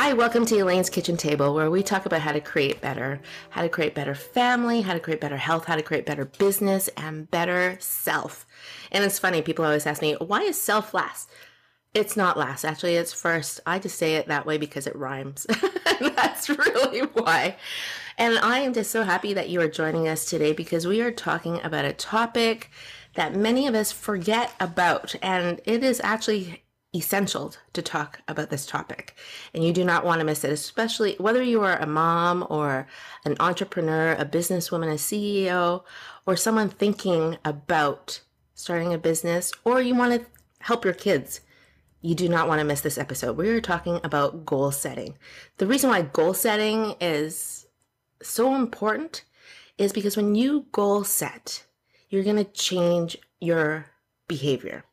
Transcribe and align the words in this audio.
Hi, 0.00 0.12
welcome 0.12 0.46
to 0.46 0.58
Elaine's 0.58 0.90
Kitchen 0.90 1.16
Table, 1.16 1.52
where 1.52 1.72
we 1.72 1.82
talk 1.82 2.06
about 2.06 2.20
how 2.20 2.30
to 2.30 2.40
create 2.40 2.80
better, 2.80 3.20
how 3.50 3.62
to 3.62 3.68
create 3.68 3.96
better 3.96 4.14
family, 4.14 4.80
how 4.80 4.92
to 4.92 5.00
create 5.00 5.20
better 5.20 5.36
health, 5.36 5.64
how 5.64 5.74
to 5.74 5.82
create 5.82 6.06
better 6.06 6.24
business, 6.24 6.86
and 6.96 7.28
better 7.32 7.76
self. 7.80 8.46
And 8.92 9.02
it's 9.02 9.18
funny, 9.18 9.42
people 9.42 9.64
always 9.64 9.86
ask 9.86 10.00
me, 10.00 10.14
why 10.20 10.42
is 10.42 10.56
self 10.56 10.94
last? 10.94 11.28
It's 11.94 12.16
not 12.16 12.38
last, 12.38 12.64
actually, 12.64 12.94
it's 12.94 13.12
first. 13.12 13.58
I 13.66 13.80
just 13.80 13.98
say 13.98 14.14
it 14.14 14.28
that 14.28 14.46
way 14.46 14.56
because 14.56 14.86
it 14.86 14.94
rhymes. 14.94 15.48
That's 16.00 16.48
really 16.48 17.00
why. 17.00 17.56
And 18.18 18.38
I 18.38 18.60
am 18.60 18.74
just 18.74 18.92
so 18.92 19.02
happy 19.02 19.34
that 19.34 19.48
you 19.48 19.60
are 19.60 19.68
joining 19.68 20.06
us 20.06 20.26
today 20.26 20.52
because 20.52 20.86
we 20.86 21.00
are 21.00 21.10
talking 21.10 21.60
about 21.64 21.84
a 21.84 21.92
topic 21.92 22.70
that 23.14 23.34
many 23.34 23.66
of 23.66 23.74
us 23.74 23.90
forget 23.90 24.52
about. 24.60 25.16
And 25.22 25.60
it 25.64 25.82
is 25.82 26.00
actually 26.04 26.62
essential 26.94 27.54
to 27.74 27.82
talk 27.82 28.20
about 28.28 28.50
this 28.50 28.64
topic. 28.64 29.14
And 29.52 29.62
you 29.62 29.72
do 29.72 29.84
not 29.84 30.04
want 30.04 30.20
to 30.20 30.24
miss 30.24 30.42
it 30.42 30.52
especially 30.52 31.16
whether 31.18 31.42
you 31.42 31.62
are 31.62 31.76
a 31.76 31.86
mom 31.86 32.46
or 32.48 32.86
an 33.24 33.36
entrepreneur 33.40 34.12
a 34.12 34.24
businesswoman 34.24 34.90
a 34.90 34.94
ceo 34.94 35.84
or 36.24 36.36
someone 36.36 36.70
thinking 36.70 37.36
about 37.44 38.20
starting 38.54 38.94
a 38.94 38.98
business 38.98 39.52
or 39.64 39.82
you 39.82 39.94
want 39.94 40.14
to 40.14 40.26
help 40.60 40.84
your 40.84 40.94
kids 40.94 41.40
you 42.00 42.14
do 42.14 42.28
not 42.28 42.46
want 42.46 42.60
to 42.60 42.64
miss 42.64 42.80
this 42.80 42.96
episode. 42.96 43.36
We 43.36 43.48
are 43.48 43.60
talking 43.60 44.00
about 44.04 44.46
goal 44.46 44.70
setting. 44.70 45.16
The 45.56 45.66
reason 45.66 45.90
why 45.90 46.02
goal 46.02 46.32
setting 46.32 46.94
is 47.00 47.66
so 48.22 48.54
important 48.54 49.24
is 49.78 49.92
because 49.92 50.16
when 50.16 50.34
you 50.34 50.66
goal 50.72 51.04
set 51.04 51.64
you're 52.10 52.24
going 52.24 52.36
to 52.36 52.44
change 52.44 53.16
your 53.40 53.86
behavior 54.28 54.84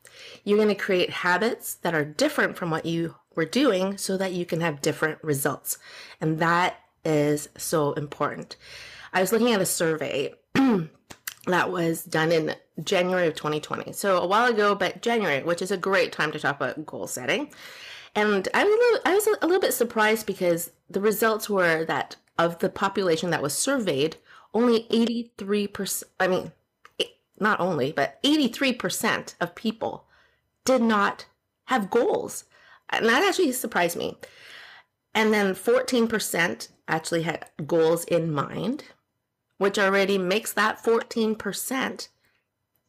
you're 0.43 0.57
going 0.57 0.69
to 0.69 0.75
create 0.75 1.09
habits 1.09 1.75
that 1.75 1.93
are 1.93 2.05
different 2.05 2.57
from 2.57 2.69
what 2.69 2.85
you 2.85 3.15
were 3.35 3.45
doing 3.45 3.97
so 3.97 4.17
that 4.17 4.33
you 4.33 4.45
can 4.45 4.61
have 4.61 4.81
different 4.81 5.23
results. 5.23 5.77
And 6.21 6.39
that 6.39 6.79
is 7.03 7.49
so 7.57 7.93
important. 7.93 8.55
I 9.13 9.21
was 9.21 9.31
looking 9.31 9.53
at 9.53 9.61
a 9.61 9.65
survey 9.65 10.33
that 11.47 11.71
was 11.71 12.03
done 12.03 12.31
in 12.31 12.55
January 12.83 13.27
of 13.27 13.35
2020. 13.35 13.93
So 13.93 14.17
a 14.17 14.27
while 14.27 14.51
ago, 14.51 14.75
but 14.75 15.01
January, 15.01 15.43
which 15.43 15.61
is 15.61 15.71
a 15.71 15.77
great 15.77 16.11
time 16.11 16.31
to 16.31 16.39
talk 16.39 16.57
about 16.57 16.85
goal 16.85 17.07
setting. 17.07 17.51
And 18.15 18.47
I 18.53 18.63
was 18.63 18.73
a 18.73 18.77
little, 18.77 18.99
I 19.05 19.15
was 19.15 19.27
a 19.27 19.45
little 19.45 19.61
bit 19.61 19.73
surprised 19.73 20.25
because 20.25 20.71
the 20.89 21.01
results 21.01 21.49
were 21.49 21.85
that 21.85 22.15
of 22.37 22.59
the 22.59 22.69
population 22.69 23.29
that 23.29 23.41
was 23.41 23.53
surveyed, 23.53 24.17
only 24.53 24.83
83%, 24.89 26.03
I 26.19 26.27
mean, 26.27 26.51
eh, 26.99 27.05
not 27.39 27.59
only, 27.59 27.91
but 27.91 28.21
83% 28.23 29.35
of 29.39 29.55
people 29.55 30.04
did 30.65 30.81
not 30.81 31.25
have 31.65 31.89
goals. 31.89 32.45
And 32.89 33.07
that 33.07 33.23
actually 33.23 33.51
surprised 33.51 33.97
me. 33.97 34.17
And 35.13 35.33
then 35.33 35.55
14% 35.55 36.67
actually 36.87 37.23
had 37.23 37.45
goals 37.65 38.03
in 38.05 38.31
mind, 38.31 38.83
which 39.57 39.79
already 39.79 40.17
makes 40.17 40.51
that 40.53 40.83
14% 40.83 42.07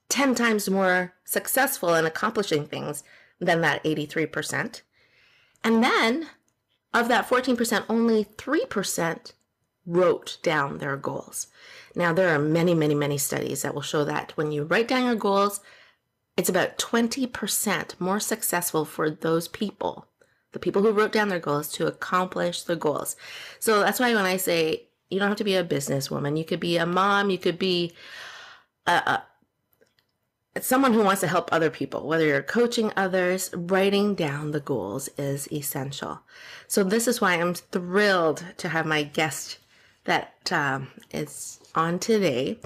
10 0.09 0.35
times 0.35 0.71
more 0.71 1.15
successful 1.25 1.95
in 1.95 2.05
accomplishing 2.05 2.67
things 2.67 3.03
than 3.41 3.61
that 3.61 3.83
83%. 3.85 4.83
And 5.65 5.83
then 5.83 6.29
of 6.95 7.09
that 7.09 7.29
14%, 7.29 7.85
only 7.89 8.25
3% 8.25 9.33
wrote 9.85 10.39
down 10.43 10.79
their 10.79 10.97
goals. 10.97 11.49
Now, 11.95 12.13
there 12.13 12.29
are 12.35 12.39
many, 12.39 12.75
many, 12.75 12.95
many 12.95 13.19
studies 13.19 13.63
that 13.63 13.75
will 13.75 13.83
show 13.83 14.05
that 14.05 14.33
when 14.37 14.53
you 14.53 14.65
write 14.65 14.89
down 14.89 15.07
your 15.07 15.15
goals, 15.15 15.61
it's 16.37 16.49
about 16.49 16.79
20% 16.79 18.01
more 18.01 18.21
successful 18.21 18.85
for 18.85 19.11
those 19.11 19.49
people, 19.49 20.07
the 20.53 20.59
people 20.59 20.83
who 20.83 20.93
wrote 20.93 21.13
down 21.13 21.29
their 21.29 21.39
goals, 21.39 21.69
to 21.73 21.87
accomplish 21.87 22.63
the 22.63 22.77
goals. 22.77 23.17
So 23.59 23.81
that's 23.81 24.01
why 24.01 24.15
when 24.15 24.27
I 24.27 24.37
say 24.37 24.89
you 25.09 25.19
don't 25.19 25.29
have 25.29 25.39
to 25.39 25.45
be 25.45 25.57
a 25.57 25.65
businesswoman, 25.65 26.37
you 26.37 26.45
could 26.45 26.61
be 26.61 26.77
a 26.77 26.87
mom, 26.87 27.31
you 27.31 27.39
could 27.39 27.59
be 27.59 27.93
a, 28.87 28.93
a 28.93 29.23
someone 30.61 30.93
who 30.93 31.03
wants 31.03 31.21
to 31.21 31.27
help 31.27 31.53
other 31.53 31.71
people, 31.71 32.07
whether 32.07 32.25
you're 32.25 32.43
coaching 32.43 32.93
others, 32.97 33.51
writing 33.55 34.15
down 34.15 34.51
the 34.51 34.61
goals 34.61 35.09
is 35.19 35.51
essential. 35.53 36.21
So, 36.67 36.83
this 36.83 37.07
is 37.07 37.21
why 37.21 37.35
I'm 37.35 37.55
thrilled 37.55 38.45
to 38.59 38.69
have 38.69 38.87
my 38.87 39.03
guest 39.03 39.59
that 40.05 40.51
um, 40.53 40.89
is 41.13 41.61
on 41.75 41.99
today. 41.99 42.59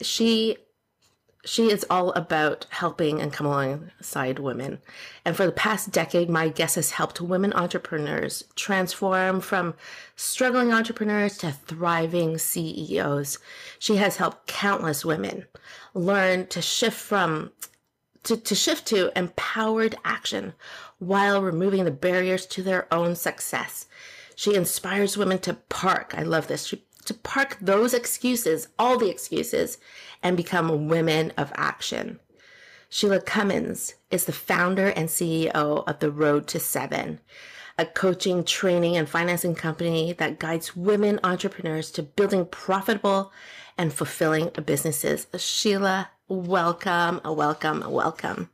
She 0.00 0.56
she 1.44 1.70
is 1.70 1.84
all 1.90 2.12
about 2.12 2.66
helping 2.70 3.20
and 3.20 3.32
come 3.32 3.46
alongside 3.46 4.38
women. 4.38 4.78
And 5.24 5.36
for 5.36 5.44
the 5.44 5.52
past 5.52 5.90
decade, 5.90 6.30
my 6.30 6.48
guest 6.48 6.76
has 6.76 6.92
helped 6.92 7.20
women 7.20 7.52
entrepreneurs 7.52 8.44
transform 8.54 9.40
from 9.40 9.74
struggling 10.14 10.72
entrepreneurs 10.72 11.36
to 11.38 11.50
thriving 11.50 12.38
CEOs. 12.38 13.38
She 13.80 13.96
has 13.96 14.16
helped 14.16 14.46
countless 14.46 15.04
women 15.04 15.46
learn 15.94 16.46
to 16.48 16.62
shift 16.62 16.98
from 16.98 17.50
to, 18.24 18.36
to 18.36 18.54
shift 18.54 18.86
to 18.86 19.10
empowered 19.18 19.96
action 20.04 20.54
while 21.00 21.42
removing 21.42 21.84
the 21.84 21.90
barriers 21.90 22.46
to 22.46 22.62
their 22.62 22.92
own 22.94 23.16
success. 23.16 23.86
She 24.36 24.54
inspires 24.54 25.16
women 25.16 25.40
to 25.40 25.54
park. 25.54 26.14
I 26.16 26.22
love 26.22 26.46
this. 26.46 26.66
She 26.66 26.84
to 27.04 27.14
park 27.14 27.58
those 27.60 27.94
excuses, 27.94 28.68
all 28.78 28.98
the 28.98 29.10
excuses, 29.10 29.78
and 30.22 30.36
become 30.36 30.88
women 30.88 31.32
of 31.36 31.52
action. 31.54 32.20
Sheila 32.88 33.20
Cummins 33.20 33.94
is 34.10 34.26
the 34.26 34.32
founder 34.32 34.88
and 34.88 35.08
CEO 35.08 35.84
of 35.86 35.98
The 36.00 36.10
Road 36.10 36.46
to 36.48 36.60
Seven, 36.60 37.20
a 37.78 37.86
coaching, 37.86 38.44
training, 38.44 38.96
and 38.96 39.08
financing 39.08 39.54
company 39.54 40.12
that 40.14 40.38
guides 40.38 40.76
women 40.76 41.18
entrepreneurs 41.24 41.90
to 41.92 42.02
building 42.02 42.44
profitable 42.46 43.32
and 43.78 43.92
fulfilling 43.92 44.50
businesses. 44.66 45.26
Sheila, 45.38 46.10
welcome, 46.28 47.20
welcome, 47.24 47.82
welcome. 47.90 48.50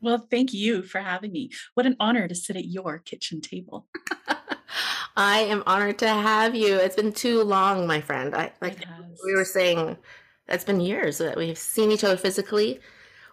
Well, 0.00 0.26
thank 0.30 0.52
you 0.52 0.82
for 0.82 1.00
having 1.00 1.32
me. 1.32 1.50
What 1.74 1.86
an 1.86 1.96
honor 2.00 2.26
to 2.26 2.34
sit 2.34 2.56
at 2.56 2.64
your 2.64 2.98
kitchen 2.98 3.40
table. 3.40 3.86
I 5.16 5.40
am 5.40 5.62
honored 5.66 5.98
to 5.98 6.08
have 6.08 6.54
you. 6.54 6.76
It's 6.76 6.96
been 6.96 7.12
too 7.12 7.42
long, 7.42 7.86
my 7.86 8.00
friend. 8.00 8.34
I 8.34 8.52
like 8.60 8.78
we 9.24 9.34
were 9.34 9.44
saying 9.44 9.96
it's 10.48 10.64
been 10.64 10.80
years 10.80 11.18
that 11.18 11.36
we've 11.36 11.58
seen 11.58 11.90
each 11.90 12.04
other 12.04 12.16
physically. 12.16 12.80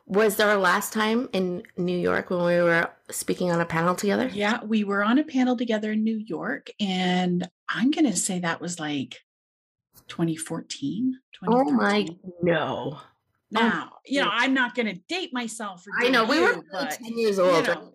Was 0.06 0.38
there 0.38 0.52
a 0.52 0.58
last 0.58 0.92
time 0.92 1.30
in 1.34 1.64
New 1.78 1.98
York 1.98 2.32
when 2.32 2.44
we 2.44 2.60
were 2.62 2.90
speaking 3.12 3.52
on 3.52 3.62
a 3.62 3.66
panel 3.66 3.94
together? 3.94 4.28
Yeah, 4.28 4.64
we 4.64 4.84
were 4.84 5.04
on 5.04 5.20
a 5.20 5.24
panel 5.24 5.56
together 5.56 5.92
in 5.92 6.04
New 6.04 6.18
York, 6.18 6.72
and 6.80 7.48
I'm 7.68 7.92
going 7.92 8.06
to 8.06 8.18
say 8.18 8.40
that 8.40 8.60
was 8.60 8.80
like 8.80 9.20
2014. 10.08 11.20
Oh 11.48 11.64
my 11.66 12.08
no! 12.42 13.00
Now, 13.52 13.90
oh 13.94 13.98
you 14.06 14.22
know, 14.22 14.30
I'm 14.32 14.54
not 14.54 14.74
going 14.76 14.88
to 14.88 15.00
date 15.08 15.32
myself. 15.32 15.86
I 16.02 16.10
know 16.10 16.26
we 16.26 16.42
were 16.42 16.64
but, 16.72 16.92
10 16.92 17.18
years 17.18 17.38
old. 17.38 17.68
You 17.68 17.74
know, 17.74 17.94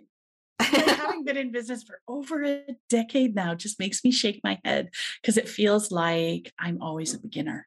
having 0.97 1.25
been 1.25 1.37
in 1.37 1.53
business 1.53 1.83
for 1.83 2.01
over 2.09 2.45
a 2.45 2.65
decade 2.89 3.35
now 3.35 3.55
just 3.55 3.79
makes 3.79 4.05
me 4.05 4.11
shake 4.11 4.41
my 4.45 4.59
head 4.65 4.91
because 5.21 5.37
it 5.37 5.49
feels 5.49 5.91
like 5.91 6.53
I'm 6.59 6.83
always 6.83 7.15
a 7.15 7.19
beginner. 7.19 7.67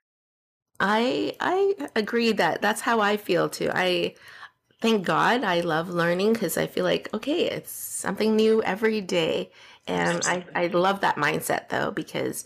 I 0.79 1.35
I 1.39 1.75
agree 1.95 2.31
that 2.33 2.61
that's 2.61 2.81
how 2.81 2.99
I 2.99 3.17
feel 3.17 3.49
too. 3.49 3.71
I 3.73 4.15
thank 4.81 5.05
God 5.05 5.43
I 5.43 5.61
love 5.61 5.89
learning 5.89 6.33
because 6.33 6.57
I 6.57 6.67
feel 6.67 6.83
like 6.83 7.13
okay, 7.13 7.45
it's 7.45 7.71
something 7.71 8.35
new 8.35 8.61
every 8.63 9.01
day, 9.01 9.51
and 9.87 10.21
I 10.25 10.45
I 10.55 10.67
love 10.67 11.01
that 11.01 11.15
mindset 11.15 11.69
though 11.69 11.91
because 11.91 12.45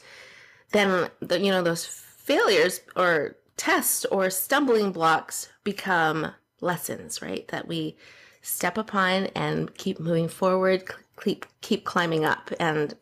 then 0.72 1.10
the 1.20 1.40
you 1.40 1.52
know 1.52 1.62
those 1.62 1.86
failures 1.86 2.81
or 2.96 3.36
tests 3.58 4.06
or 4.06 4.30
stumbling 4.30 4.92
blocks 4.92 5.50
become 5.64 6.34
lessons, 6.62 7.22
right? 7.22 7.48
That 7.50 7.68
we 7.68 7.98
step 8.42 8.78
upon 8.78 9.28
and 9.36 9.74
keep 9.76 10.00
moving 10.00 10.28
forward, 10.28 10.84
keep 11.24 11.46
keep 11.62 11.86
climbing 11.86 12.26
up. 12.26 12.52
And 12.60 12.96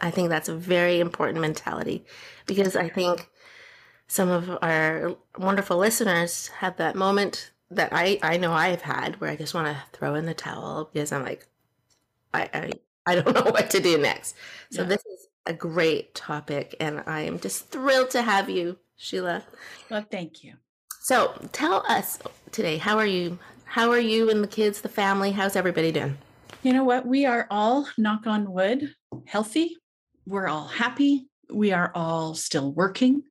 I 0.00 0.10
think 0.10 0.28
that's 0.28 0.48
a 0.48 0.54
very 0.54 1.00
important 1.00 1.40
mentality 1.40 2.04
because 2.46 2.76
I 2.76 2.88
think 2.88 3.28
some 4.06 4.28
of 4.28 4.58
our 4.62 5.16
wonderful 5.38 5.78
listeners 5.78 6.48
have 6.48 6.76
that 6.76 6.96
moment 6.96 7.52
that 7.70 7.90
I, 7.92 8.18
I 8.22 8.36
know 8.36 8.52
I've 8.52 8.82
had 8.82 9.20
where 9.20 9.30
I 9.30 9.36
just 9.36 9.54
want 9.54 9.68
to 9.68 9.82
throw 9.96 10.14
in 10.14 10.26
the 10.26 10.34
towel 10.34 10.90
because 10.92 11.12
I'm 11.12 11.22
like, 11.22 11.46
I, 12.34 12.48
I, 12.52 12.72
I 13.06 13.14
don't 13.14 13.34
know 13.34 13.50
what 13.50 13.70
to 13.70 13.80
do 13.80 13.98
next. 13.98 14.36
So 14.70 14.82
yeah. 14.82 14.88
this 14.88 15.06
is 15.06 15.28
a 15.46 15.52
great 15.52 16.14
topic, 16.14 16.76
and 16.78 17.02
I 17.06 17.22
am 17.22 17.40
just 17.40 17.68
thrilled 17.70 18.10
to 18.10 18.22
have 18.22 18.48
you, 18.48 18.78
Sheila. 18.96 19.44
Well, 19.90 20.04
thank 20.10 20.44
you. 20.44 20.54
So, 21.00 21.34
tell 21.52 21.84
us 21.88 22.18
today, 22.52 22.76
how 22.76 22.96
are 22.98 23.06
you? 23.06 23.38
How 23.72 23.90
are 23.90 23.98
you 23.98 24.28
and 24.28 24.44
the 24.44 24.48
kids, 24.48 24.82
the 24.82 24.90
family? 24.90 25.32
How's 25.32 25.56
everybody 25.56 25.92
doing? 25.92 26.18
You 26.62 26.74
know 26.74 26.84
what? 26.84 27.06
We 27.06 27.24
are 27.24 27.46
all, 27.50 27.88
knock 27.96 28.26
on 28.26 28.52
wood, 28.52 28.94
healthy. 29.24 29.78
We're 30.26 30.46
all 30.46 30.66
happy. 30.66 31.30
We 31.50 31.72
are 31.72 31.90
all 31.94 32.34
still 32.34 32.70
working. 32.70 33.22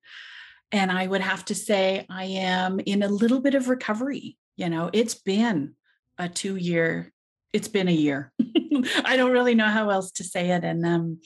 And 0.72 0.92
I 0.92 1.06
would 1.06 1.22
have 1.22 1.46
to 1.46 1.54
say, 1.54 2.08
I 2.10 2.24
am 2.24 2.80
in 2.80 3.04
a 3.04 3.08
little 3.08 3.40
bit 3.40 3.54
of 3.54 3.70
recovery. 3.70 4.36
You 4.58 4.70
know, 4.70 4.90
it's 4.92 5.14
been 5.14 5.76
a 6.18 6.28
two 6.28 6.56
year, 6.56 7.14
it's 7.54 7.68
been 7.68 7.88
a 7.88 7.92
year. 7.92 8.34
I 9.06 9.18
don't 9.18 9.34
really 9.34 9.54
know 9.54 9.68
how 9.68 9.92
else 9.92 10.10
to 10.14 10.24
say 10.24 10.50
it. 10.50 10.64
And, 10.64 10.84
um, 10.84 11.20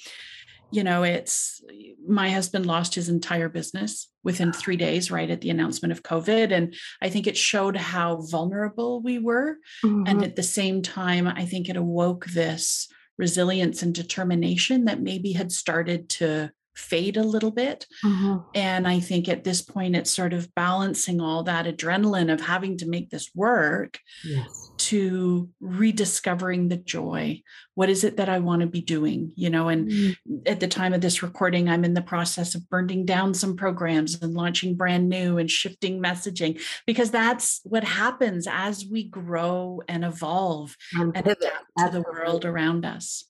you 0.71 0.83
know, 0.83 1.03
it's 1.03 1.61
my 2.07 2.29
husband 2.29 2.65
lost 2.65 2.95
his 2.95 3.09
entire 3.09 3.49
business 3.49 4.09
within 4.23 4.51
three 4.51 4.77
days, 4.77 5.11
right 5.11 5.29
at 5.29 5.41
the 5.41 5.49
announcement 5.49 5.91
of 5.91 6.03
COVID. 6.03 6.51
And 6.51 6.75
I 7.01 7.09
think 7.09 7.27
it 7.27 7.37
showed 7.37 7.77
how 7.77 8.21
vulnerable 8.21 9.01
we 9.01 9.19
were. 9.19 9.57
Mm-hmm. 9.83 10.03
And 10.07 10.23
at 10.23 10.35
the 10.35 10.43
same 10.43 10.81
time, 10.81 11.27
I 11.27 11.45
think 11.45 11.69
it 11.69 11.77
awoke 11.77 12.25
this 12.25 12.87
resilience 13.17 13.81
and 13.81 13.93
determination 13.93 14.85
that 14.85 15.01
maybe 15.01 15.33
had 15.33 15.51
started 15.51 16.09
to 16.09 16.51
fade 16.75 17.15
a 17.17 17.23
little 17.23 17.51
bit. 17.51 17.87
Mm-hmm. 18.03 18.37
And 18.53 18.87
I 18.87 18.99
think 18.99 19.29
at 19.29 19.43
this 19.43 19.61
point, 19.61 19.95
it's 19.95 20.11
sort 20.11 20.33
of 20.33 20.53
balancing 20.55 21.21
all 21.21 21.43
that 21.43 21.65
adrenaline 21.65 22.31
of 22.31 22.41
having 22.41 22.77
to 22.79 22.87
make 22.87 23.09
this 23.09 23.31
work 23.33 23.99
yes. 24.23 24.71
To 24.85 25.49
rediscovering 25.59 26.67
the 26.67 26.77
joy. 26.77 27.41
What 27.73 27.89
is 27.89 28.03
it 28.03 28.17
that 28.17 28.29
I 28.29 28.39
want 28.39 28.61
to 28.61 28.67
be 28.67 28.81
doing? 28.81 29.31
You 29.35 29.49
know, 29.49 29.69
and 29.69 29.89
mm-hmm. 29.89 30.33
at 30.45 30.59
the 30.59 30.67
time 30.67 30.93
of 30.93 31.01
this 31.01 31.23
recording, 31.23 31.67
I'm 31.67 31.83
in 31.83 31.93
the 31.93 32.01
process 32.01 32.55
of 32.55 32.69
burning 32.69 33.05
down 33.05 33.33
some 33.33 33.55
programs 33.55 34.21
and 34.21 34.33
launching 34.33 34.75
brand 34.75 35.09
new 35.09 35.37
and 35.37 35.49
shifting 35.49 36.01
messaging 36.01 36.61
because 36.85 37.11
that's 37.11 37.61
what 37.63 37.83
happens 37.83 38.47
as 38.49 38.85
we 38.85 39.03
grow 39.03 39.81
and 39.87 40.05
evolve 40.05 40.75
and, 40.93 41.15
and 41.17 41.27
adapt 41.27 41.65
to 41.79 41.89
the 41.91 42.01
world 42.01 42.45
around 42.45 42.85
us. 42.85 43.25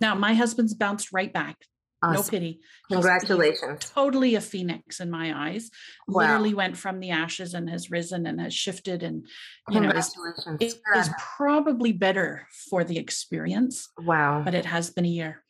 Now, 0.00 0.14
my 0.14 0.34
husband's 0.34 0.74
bounced 0.74 1.12
right 1.12 1.32
back 1.32 1.56
Awesome. 2.00 2.14
No 2.14 2.28
pity. 2.30 2.60
Congratulations. 2.90 3.90
Totally 3.92 4.36
a 4.36 4.40
phoenix 4.40 5.00
in 5.00 5.10
my 5.10 5.48
eyes. 5.48 5.70
Wow. 6.06 6.22
Literally 6.22 6.54
went 6.54 6.76
from 6.76 7.00
the 7.00 7.10
ashes 7.10 7.54
and 7.54 7.68
has 7.68 7.90
risen 7.90 8.24
and 8.26 8.40
has 8.40 8.54
shifted. 8.54 9.02
And 9.02 9.26
you 9.68 9.80
know, 9.80 9.90
it 9.90 10.74
is 10.96 11.10
probably 11.18 11.92
better 11.92 12.46
for 12.70 12.84
the 12.84 12.98
experience. 12.98 13.88
Wow. 13.98 14.42
But 14.44 14.54
it 14.54 14.64
has 14.64 14.90
been 14.90 15.06
a 15.06 15.08
year. 15.08 15.42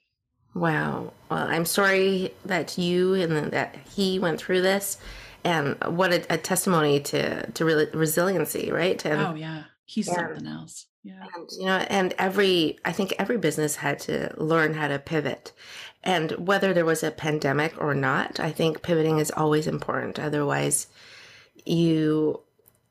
Wow. 0.54 1.12
Well, 1.30 1.46
I'm 1.46 1.66
sorry 1.66 2.32
that 2.46 2.78
you 2.78 3.14
and 3.14 3.52
that 3.52 3.76
he 3.94 4.18
went 4.18 4.40
through 4.40 4.62
this. 4.62 4.96
And 5.44 5.76
what 5.84 6.12
a, 6.12 6.34
a 6.34 6.38
testimony 6.38 6.98
to 7.00 7.50
to 7.52 7.64
re- 7.64 7.90
resiliency, 7.94 8.72
right? 8.72 9.02
And, 9.04 9.20
oh 9.20 9.34
yeah, 9.34 9.64
he's 9.84 10.08
and, 10.08 10.16
something 10.16 10.46
else. 10.46 10.86
Yeah. 11.04 11.24
And, 11.34 11.48
you 11.58 11.66
know, 11.66 11.86
and 11.88 12.14
every 12.18 12.78
I 12.84 12.92
think 12.92 13.14
every 13.18 13.38
business 13.38 13.76
had 13.76 13.98
to 14.00 14.34
learn 14.36 14.74
how 14.74 14.88
to 14.88 14.98
pivot 14.98 15.52
and 16.02 16.32
whether 16.32 16.72
there 16.72 16.84
was 16.84 17.02
a 17.02 17.10
pandemic 17.10 17.74
or 17.78 17.94
not, 17.94 18.38
I 18.38 18.52
think 18.52 18.82
pivoting 18.82 19.18
is 19.18 19.30
always 19.32 19.66
important. 19.66 20.18
Otherwise, 20.18 20.86
you 21.64 22.40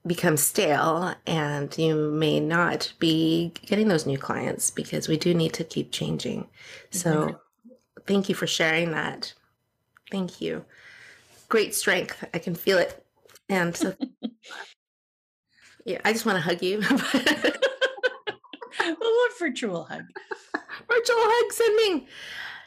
become 0.05 0.37
stale 0.37 1.15
and 1.25 1.75
you 1.77 2.11
may 2.11 2.39
not 2.39 2.93
be 2.99 3.53
getting 3.65 3.87
those 3.87 4.05
new 4.05 4.17
clients 4.17 4.71
because 4.71 5.07
we 5.07 5.17
do 5.17 5.33
need 5.33 5.53
to 5.53 5.63
keep 5.63 5.91
changing. 5.91 6.47
So, 6.91 7.11
mm-hmm. 7.15 7.71
thank 8.05 8.29
you 8.29 8.35
for 8.35 8.47
sharing 8.47 8.91
that. 8.91 9.33
Thank 10.11 10.41
you. 10.41 10.65
Great 11.49 11.73
strength. 11.73 12.23
I 12.33 12.39
can 12.39 12.55
feel 12.55 12.77
it. 12.77 13.03
And 13.49 13.75
so, 13.75 13.95
yeah, 15.85 16.01
I 16.03 16.11
just 16.13 16.25
want 16.25 16.35
to 16.35 16.41
hug 16.41 16.61
you. 16.61 16.81
a 18.85 18.95
virtual 19.39 19.83
hug. 19.85 20.03
virtual 20.87 21.17
hug 21.19 21.53
sending. 21.53 22.07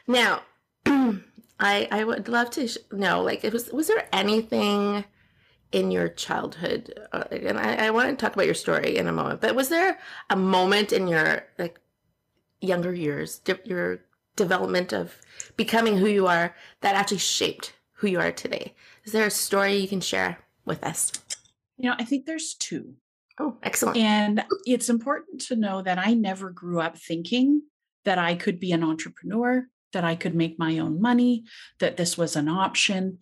Now, 0.07 0.41
I 1.59 1.87
I 1.91 2.03
would 2.03 2.27
love 2.27 2.49
to 2.51 2.67
sh- 2.67 2.77
know, 2.91 3.21
like, 3.21 3.43
it 3.43 3.53
was 3.53 3.71
was 3.71 3.87
there 3.87 4.07
anything 4.13 5.05
in 5.71 5.91
your 5.91 6.09
childhood? 6.09 6.93
Uh, 7.11 7.23
and 7.31 7.57
I, 7.57 7.87
I 7.87 7.89
want 7.91 8.09
to 8.09 8.15
talk 8.15 8.33
about 8.33 8.45
your 8.45 8.55
story 8.55 8.97
in 8.97 9.07
a 9.07 9.11
moment. 9.11 9.41
But 9.41 9.55
was 9.55 9.69
there 9.69 9.99
a 10.29 10.35
moment 10.35 10.91
in 10.91 11.07
your 11.07 11.43
like 11.57 11.79
younger 12.59 12.93
years, 12.93 13.39
di- 13.39 13.55
your 13.63 14.01
development 14.35 14.93
of 14.93 15.15
becoming 15.55 15.97
who 15.97 16.07
you 16.07 16.27
are, 16.27 16.55
that 16.81 16.95
actually 16.95 17.17
shaped 17.19 17.73
who 17.93 18.07
you 18.07 18.19
are 18.19 18.31
today? 18.31 18.73
Is 19.05 19.13
there 19.13 19.25
a 19.25 19.31
story 19.31 19.77
you 19.77 19.87
can 19.87 20.01
share 20.01 20.39
with 20.65 20.83
us? 20.83 21.11
You 21.77 21.89
know, 21.89 21.95
I 21.97 22.03
think 22.03 22.25
there's 22.25 22.53
two. 22.53 22.95
Oh, 23.41 23.57
excellent. 23.63 23.97
And 23.97 24.45
it's 24.67 24.89
important 24.89 25.41
to 25.47 25.55
know 25.55 25.81
that 25.81 25.97
I 25.97 26.13
never 26.13 26.51
grew 26.51 26.79
up 26.79 26.95
thinking 26.97 27.63
that 28.05 28.19
I 28.19 28.35
could 28.35 28.59
be 28.59 28.71
an 28.71 28.83
entrepreneur, 28.83 29.65
that 29.93 30.03
I 30.03 30.15
could 30.15 30.35
make 30.35 30.59
my 30.59 30.77
own 30.77 31.01
money, 31.01 31.45
that 31.79 31.97
this 31.97 32.19
was 32.19 32.35
an 32.35 32.47
option. 32.47 33.17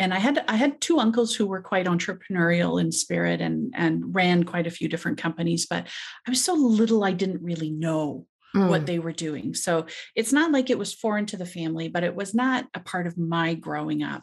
And 0.00 0.12
I 0.12 0.18
had 0.18 0.44
I 0.48 0.56
had 0.56 0.80
two 0.80 0.98
uncles 0.98 1.36
who 1.36 1.46
were 1.46 1.62
quite 1.62 1.86
entrepreneurial 1.86 2.80
in 2.80 2.90
spirit 2.90 3.40
and 3.40 3.72
and 3.76 4.12
ran 4.12 4.42
quite 4.42 4.66
a 4.66 4.72
few 4.72 4.88
different 4.88 5.18
companies, 5.18 5.66
but 5.66 5.86
I 6.26 6.30
was 6.30 6.42
so 6.42 6.54
little 6.54 7.04
I 7.04 7.12
didn't 7.12 7.44
really 7.44 7.70
know 7.70 8.26
mm. 8.54 8.68
what 8.68 8.86
they 8.86 8.98
were 8.98 9.12
doing. 9.12 9.54
So 9.54 9.86
it's 10.14 10.32
not 10.32 10.52
like 10.52 10.70
it 10.70 10.78
was 10.78 10.94
foreign 10.94 11.26
to 11.26 11.36
the 11.36 11.46
family, 11.46 11.88
but 11.88 12.04
it 12.04 12.14
was 12.14 12.34
not 12.34 12.66
a 12.74 12.80
part 12.80 13.06
of 13.06 13.18
my 13.18 13.54
growing 13.54 14.02
up. 14.02 14.22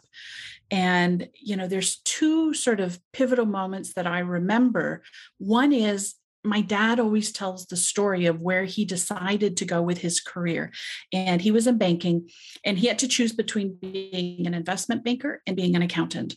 And 0.70 1.28
you 1.34 1.56
know, 1.56 1.68
there's 1.68 1.98
two 1.98 2.54
sort 2.54 2.80
of 2.80 2.98
pivotal 3.12 3.46
moments 3.46 3.94
that 3.94 4.06
I 4.06 4.20
remember. 4.20 5.02
One 5.38 5.72
is 5.72 6.14
my 6.44 6.60
dad 6.60 6.98
always 6.98 7.30
tells 7.30 7.66
the 7.66 7.76
story 7.76 8.26
of 8.26 8.40
where 8.40 8.64
he 8.64 8.84
decided 8.84 9.56
to 9.56 9.64
go 9.64 9.80
with 9.80 9.98
his 9.98 10.20
career. 10.20 10.72
And 11.12 11.40
he 11.40 11.50
was 11.50 11.66
in 11.66 11.78
banking 11.78 12.30
and 12.64 12.78
he 12.78 12.88
had 12.88 12.98
to 13.00 13.08
choose 13.08 13.32
between 13.32 13.76
being 13.80 14.46
an 14.46 14.54
investment 14.54 15.04
banker 15.04 15.40
and 15.46 15.56
being 15.56 15.76
an 15.76 15.82
accountant. 15.82 16.34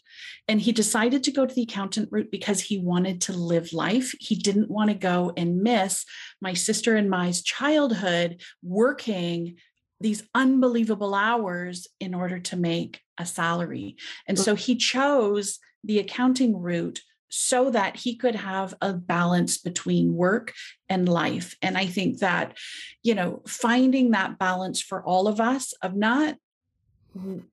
And 0.47 0.61
he 0.61 0.71
decided 0.71 1.23
to 1.23 1.31
go 1.31 1.45
to 1.45 1.53
the 1.53 1.63
accountant 1.63 2.09
route 2.11 2.29
because 2.31 2.61
he 2.61 2.77
wanted 2.77 3.21
to 3.21 3.33
live 3.33 3.73
life. 3.73 4.13
He 4.19 4.35
didn't 4.35 4.69
want 4.69 4.91
to 4.91 4.95
go 4.95 5.33
and 5.35 5.63
miss 5.63 6.05
my 6.39 6.53
sister 6.53 6.95
and 6.95 7.09
my 7.09 7.31
childhood 7.43 8.41
working 8.61 9.55
these 10.01 10.23
unbelievable 10.35 11.15
hours 11.15 11.87
in 11.99 12.13
order 12.13 12.39
to 12.39 12.55
make 12.55 13.01
a 13.17 13.25
salary. 13.25 13.95
And 14.27 14.37
so 14.37 14.53
he 14.53 14.75
chose 14.75 15.57
the 15.83 15.99
accounting 15.99 16.57
route 16.57 17.01
so 17.35 17.69
that 17.69 17.97
he 17.97 18.15
could 18.15 18.35
have 18.35 18.73
a 18.81 18.93
balance 18.93 19.57
between 19.57 20.15
work 20.15 20.53
and 20.87 21.09
life. 21.09 21.55
And 21.61 21.77
I 21.77 21.85
think 21.85 22.19
that, 22.19 22.57
you 23.03 23.13
know, 23.13 23.41
finding 23.45 24.11
that 24.11 24.39
balance 24.39 24.81
for 24.81 25.03
all 25.03 25.27
of 25.27 25.41
us 25.41 25.73
of 25.81 25.95
not 25.95 26.37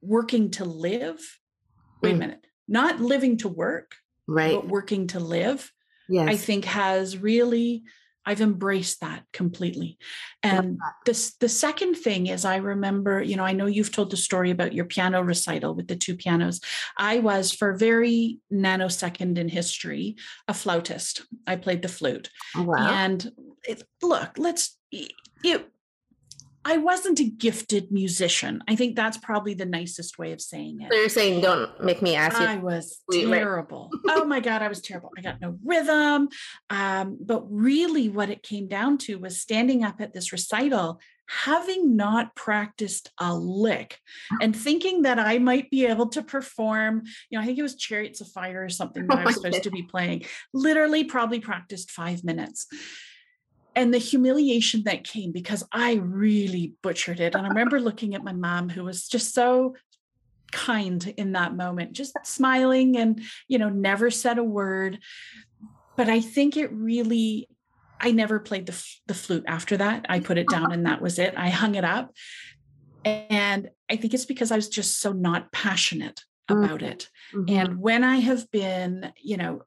working 0.00 0.50
to 0.52 0.64
live, 0.64 1.18
wait 2.00 2.12
mm. 2.12 2.16
a 2.16 2.18
minute, 2.18 2.46
not 2.68 3.00
living 3.00 3.36
to 3.38 3.48
work, 3.48 3.96
right, 4.28 4.54
but 4.54 4.68
working 4.68 5.08
to 5.08 5.20
live, 5.20 5.72
yes. 6.08 6.28
I 6.28 6.36
think 6.36 6.64
has 6.64 7.18
really 7.18 7.82
I've 8.24 8.40
embraced 8.40 9.00
that 9.00 9.24
completely. 9.32 9.98
And 10.42 10.78
this 11.06 11.34
the 11.40 11.48
second 11.48 11.94
thing 11.94 12.28
is 12.28 12.44
I 12.44 12.56
remember, 12.56 13.22
you 13.22 13.36
know, 13.36 13.44
I 13.44 13.52
know 13.52 13.66
you've 13.66 13.92
told 13.92 14.10
the 14.10 14.16
story 14.16 14.50
about 14.50 14.74
your 14.74 14.84
piano 14.84 15.22
recital 15.22 15.74
with 15.74 15.88
the 15.88 15.96
two 15.96 16.16
pianos. 16.16 16.60
I 16.96 17.18
was 17.18 17.52
for 17.52 17.74
very 17.74 18.38
nanosecond 18.52 19.38
in 19.38 19.48
history 19.48 20.16
a 20.48 20.54
flautist. 20.54 21.22
I 21.46 21.56
played 21.56 21.82
the 21.82 21.88
flute. 21.88 22.30
Oh, 22.56 22.62
wow. 22.62 22.76
And 22.78 23.32
it, 23.64 23.82
look, 24.02 24.38
let's 24.38 24.76
it 24.90 25.68
I 26.64 26.78
wasn't 26.78 27.20
a 27.20 27.24
gifted 27.24 27.90
musician. 27.90 28.62
I 28.68 28.76
think 28.76 28.94
that's 28.94 29.18
probably 29.18 29.54
the 29.54 29.66
nicest 29.66 30.18
way 30.18 30.32
of 30.32 30.40
saying 30.40 30.80
it. 30.80 30.92
So 30.92 30.98
you're 30.98 31.08
saying 31.08 31.40
don't 31.40 31.82
make 31.82 32.02
me 32.02 32.14
ask 32.14 32.38
you. 32.38 32.46
I 32.46 32.56
was 32.56 33.00
terrible. 33.10 33.90
oh 34.08 34.24
my 34.24 34.40
God, 34.40 34.62
I 34.62 34.68
was 34.68 34.80
terrible. 34.80 35.10
I 35.16 35.22
got 35.22 35.40
no 35.40 35.58
rhythm. 35.64 36.28
Um, 36.70 37.18
but 37.20 37.44
really, 37.50 38.08
what 38.08 38.30
it 38.30 38.42
came 38.42 38.68
down 38.68 38.98
to 38.98 39.18
was 39.18 39.40
standing 39.40 39.82
up 39.82 40.00
at 40.00 40.12
this 40.12 40.32
recital, 40.32 41.00
having 41.28 41.96
not 41.96 42.34
practiced 42.36 43.10
a 43.18 43.34
lick 43.34 43.98
and 44.40 44.54
thinking 44.54 45.02
that 45.02 45.18
I 45.18 45.38
might 45.38 45.70
be 45.70 45.86
able 45.86 46.08
to 46.10 46.22
perform. 46.22 47.02
You 47.30 47.38
know, 47.38 47.42
I 47.42 47.46
think 47.46 47.58
it 47.58 47.62
was 47.62 47.74
Chariots 47.74 48.20
of 48.20 48.28
Fire 48.28 48.64
or 48.64 48.68
something 48.68 49.06
that 49.08 49.18
I 49.18 49.24
was 49.24 49.34
supposed 49.42 49.64
to 49.64 49.70
be 49.70 49.82
playing. 49.82 50.24
Literally, 50.54 51.04
probably 51.04 51.40
practiced 51.40 51.90
five 51.90 52.22
minutes 52.22 52.66
and 53.74 53.92
the 53.92 53.98
humiliation 53.98 54.84
that 54.84 55.04
came 55.04 55.32
because 55.32 55.64
I 55.72 55.94
really 55.94 56.74
butchered 56.82 57.20
it. 57.20 57.34
And 57.34 57.46
I 57.46 57.48
remember 57.48 57.80
looking 57.80 58.14
at 58.14 58.24
my 58.24 58.32
mom, 58.32 58.68
who 58.68 58.84
was 58.84 59.08
just 59.08 59.34
so 59.34 59.74
kind 60.50 61.14
in 61.16 61.32
that 61.32 61.56
moment, 61.56 61.92
just 61.92 62.14
smiling 62.24 62.96
and, 62.96 63.22
you 63.48 63.58
know, 63.58 63.70
never 63.70 64.10
said 64.10 64.38
a 64.38 64.44
word. 64.44 64.98
But 65.96 66.08
I 66.08 66.20
think 66.20 66.56
it 66.56 66.72
really, 66.72 67.48
I 68.00 68.10
never 68.10 68.40
played 68.40 68.66
the, 68.66 68.86
the 69.06 69.14
flute 69.14 69.44
after 69.46 69.76
that. 69.78 70.06
I 70.08 70.20
put 70.20 70.38
it 70.38 70.48
down 70.48 70.72
and 70.72 70.86
that 70.86 71.00
was 71.00 71.18
it. 71.18 71.34
I 71.36 71.48
hung 71.48 71.74
it 71.74 71.84
up. 71.84 72.12
And 73.04 73.70
I 73.90 73.96
think 73.96 74.14
it's 74.14 74.26
because 74.26 74.52
I 74.52 74.56
was 74.56 74.68
just 74.68 75.00
so 75.00 75.12
not 75.12 75.50
passionate 75.52 76.20
about 76.48 76.80
Mhm. 76.80 76.90
it. 76.90 77.10
Mhm. 77.34 77.50
And 77.50 77.80
when 77.80 78.04
I 78.04 78.16
have 78.16 78.50
been, 78.50 79.12
you 79.20 79.36
know, 79.36 79.62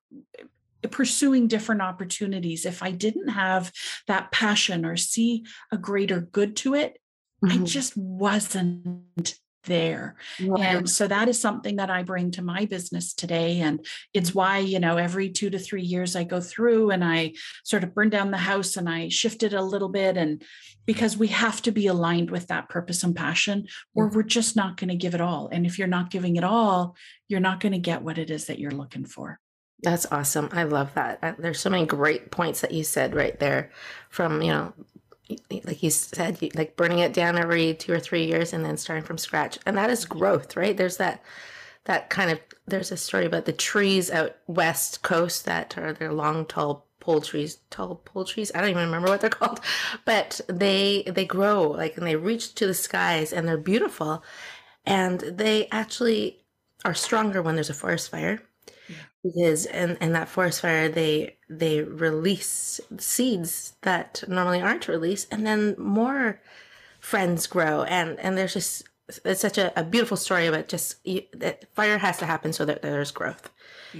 pursuing 0.87 1.47
different 1.47 1.81
opportunities, 1.81 2.65
if 2.65 2.83
I 2.83 2.91
didn't 2.91 3.29
have 3.29 3.71
that 4.07 4.31
passion 4.31 4.85
or 4.85 4.97
see 4.97 5.45
a 5.71 5.77
greater 5.77 6.21
good 6.21 6.55
to 6.57 6.73
it, 6.75 6.99
I 7.43 7.57
Mhm. 7.57 7.65
just 7.65 7.95
wasn't 7.97 9.35
there. 9.65 10.15
Right. 10.39 10.61
And 10.61 10.89
so 10.89 11.07
that 11.07 11.27
is 11.27 11.39
something 11.39 11.77
that 11.77 11.89
I 11.89 12.03
bring 12.03 12.31
to 12.31 12.43
my 12.43 12.65
business 12.65 13.13
today. 13.13 13.61
And 13.61 13.83
it's 14.13 14.33
why, 14.33 14.59
you 14.59 14.79
know, 14.79 14.97
every 14.97 15.29
two 15.29 15.49
to 15.49 15.59
three 15.59 15.81
years 15.81 16.15
I 16.15 16.23
go 16.23 16.39
through 16.39 16.91
and 16.91 17.03
I 17.03 17.33
sort 17.63 17.83
of 17.83 17.95
burn 17.95 18.09
down 18.09 18.29
the 18.31 18.37
house 18.37 18.77
and 18.77 18.87
I 18.87 19.09
shift 19.09 19.41
it 19.41 19.53
a 19.53 19.63
little 19.63 19.89
bit. 19.89 20.17
And 20.17 20.43
because 20.85 21.17
we 21.17 21.29
have 21.29 21.61
to 21.63 21.71
be 21.71 21.87
aligned 21.87 22.29
with 22.29 22.47
that 22.47 22.69
purpose 22.69 23.03
and 23.03 23.15
passion, 23.15 23.67
or 23.95 24.07
we're 24.07 24.21
just 24.23 24.55
not 24.55 24.77
going 24.77 24.89
to 24.89 24.95
give 24.95 25.15
it 25.15 25.21
all. 25.21 25.49
And 25.51 25.65
if 25.65 25.79
you're 25.79 25.87
not 25.87 26.11
giving 26.11 26.35
it 26.35 26.43
all, 26.43 26.95
you're 27.27 27.39
not 27.39 27.59
going 27.59 27.73
to 27.73 27.79
get 27.79 28.03
what 28.03 28.19
it 28.19 28.29
is 28.29 28.45
that 28.45 28.59
you're 28.59 28.71
looking 28.71 29.05
for. 29.05 29.39
That's 29.81 30.05
awesome. 30.11 30.49
I 30.51 30.63
love 30.63 30.93
that. 30.95 31.35
There's 31.37 31.59
so 31.59 31.69
many 31.69 31.85
great 31.85 32.31
points 32.31 32.61
that 32.61 32.71
you 32.71 32.83
said 32.83 33.13
right 33.13 33.37
there 33.39 33.71
from, 34.09 34.41
you 34.41 34.51
know, 34.51 34.73
like 35.63 35.83
you 35.83 35.89
said, 35.89 36.41
like 36.55 36.75
burning 36.75 36.99
it 36.99 37.13
down 37.13 37.37
every 37.37 37.73
two 37.73 37.91
or 37.93 37.99
three 37.99 38.25
years 38.25 38.53
and 38.53 38.63
then 38.63 38.77
starting 38.77 39.03
from 39.03 39.17
scratch. 39.17 39.59
And 39.65 39.77
that 39.77 39.89
is 39.89 40.05
growth, 40.05 40.55
right? 40.55 40.75
There's 40.77 40.97
that, 40.97 41.21
that 41.85 42.09
kind 42.09 42.31
of, 42.31 42.39
there's 42.65 42.91
a 42.91 42.97
story 42.97 43.25
about 43.25 43.45
the 43.45 43.53
trees 43.53 44.09
out 44.09 44.35
west 44.47 45.01
coast 45.01 45.45
that 45.45 45.77
are 45.77 45.93
they're 45.93 46.13
long, 46.13 46.45
tall 46.45 46.87
pole 46.99 47.21
trees, 47.21 47.57
tall 47.69 47.95
pole 47.95 48.25
trees. 48.25 48.51
I 48.55 48.61
don't 48.61 48.69
even 48.69 48.85
remember 48.85 49.09
what 49.09 49.21
they're 49.21 49.29
called, 49.31 49.59
but 50.05 50.41
they, 50.47 51.03
they 51.07 51.25
grow 51.25 51.69
like, 51.71 51.97
and 51.97 52.07
they 52.07 52.15
reach 52.15 52.55
to 52.55 52.67
the 52.67 52.73
skies 52.73 53.33
and 53.33 53.47
they're 53.47 53.57
beautiful. 53.57 54.23
And 54.85 55.19
they 55.19 55.67
actually 55.71 56.43
are 56.85 56.93
stronger 56.93 57.41
when 57.41 57.55
there's 57.55 57.69
a 57.69 57.73
forest 57.73 58.09
fire 58.09 58.41
because 59.25 59.65
in, 59.65 59.97
in 59.97 60.13
that 60.13 60.29
forest 60.29 60.61
fire 60.61 60.87
they 60.87 61.35
they 61.49 61.81
release 61.81 62.79
seeds 62.97 63.73
that 63.81 64.23
normally 64.27 64.61
aren't 64.61 64.87
released 64.87 65.27
and 65.31 65.45
then 65.45 65.75
more 65.77 66.39
friends 67.05 67.47
grow. 67.47 67.83
And 67.83 68.19
and 68.19 68.37
there's 68.37 68.53
just 68.53 68.83
it's 69.23 69.41
such 69.41 69.57
a, 69.57 69.79
a 69.79 69.83
beautiful 69.83 70.17
story 70.17 70.47
about 70.47 70.67
just 70.67 70.95
you, 71.05 71.21
that 71.33 71.65
fire 71.75 71.99
has 71.99 72.17
to 72.17 72.25
happen 72.25 72.51
so 72.51 72.65
that 72.65 72.81
there's 72.81 73.11
growth. 73.11 73.49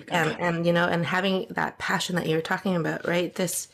And 0.10 0.32
it. 0.32 0.38
and 0.40 0.66
you 0.66 0.74
know 0.74 0.86
and 0.86 1.06
having 1.06 1.48
that 1.52 1.78
passion 1.78 2.16
that 2.16 2.28
you 2.28 2.36
were 2.36 2.42
talking 2.42 2.76
about 2.76 3.08
right 3.08 3.34
this 3.34 3.68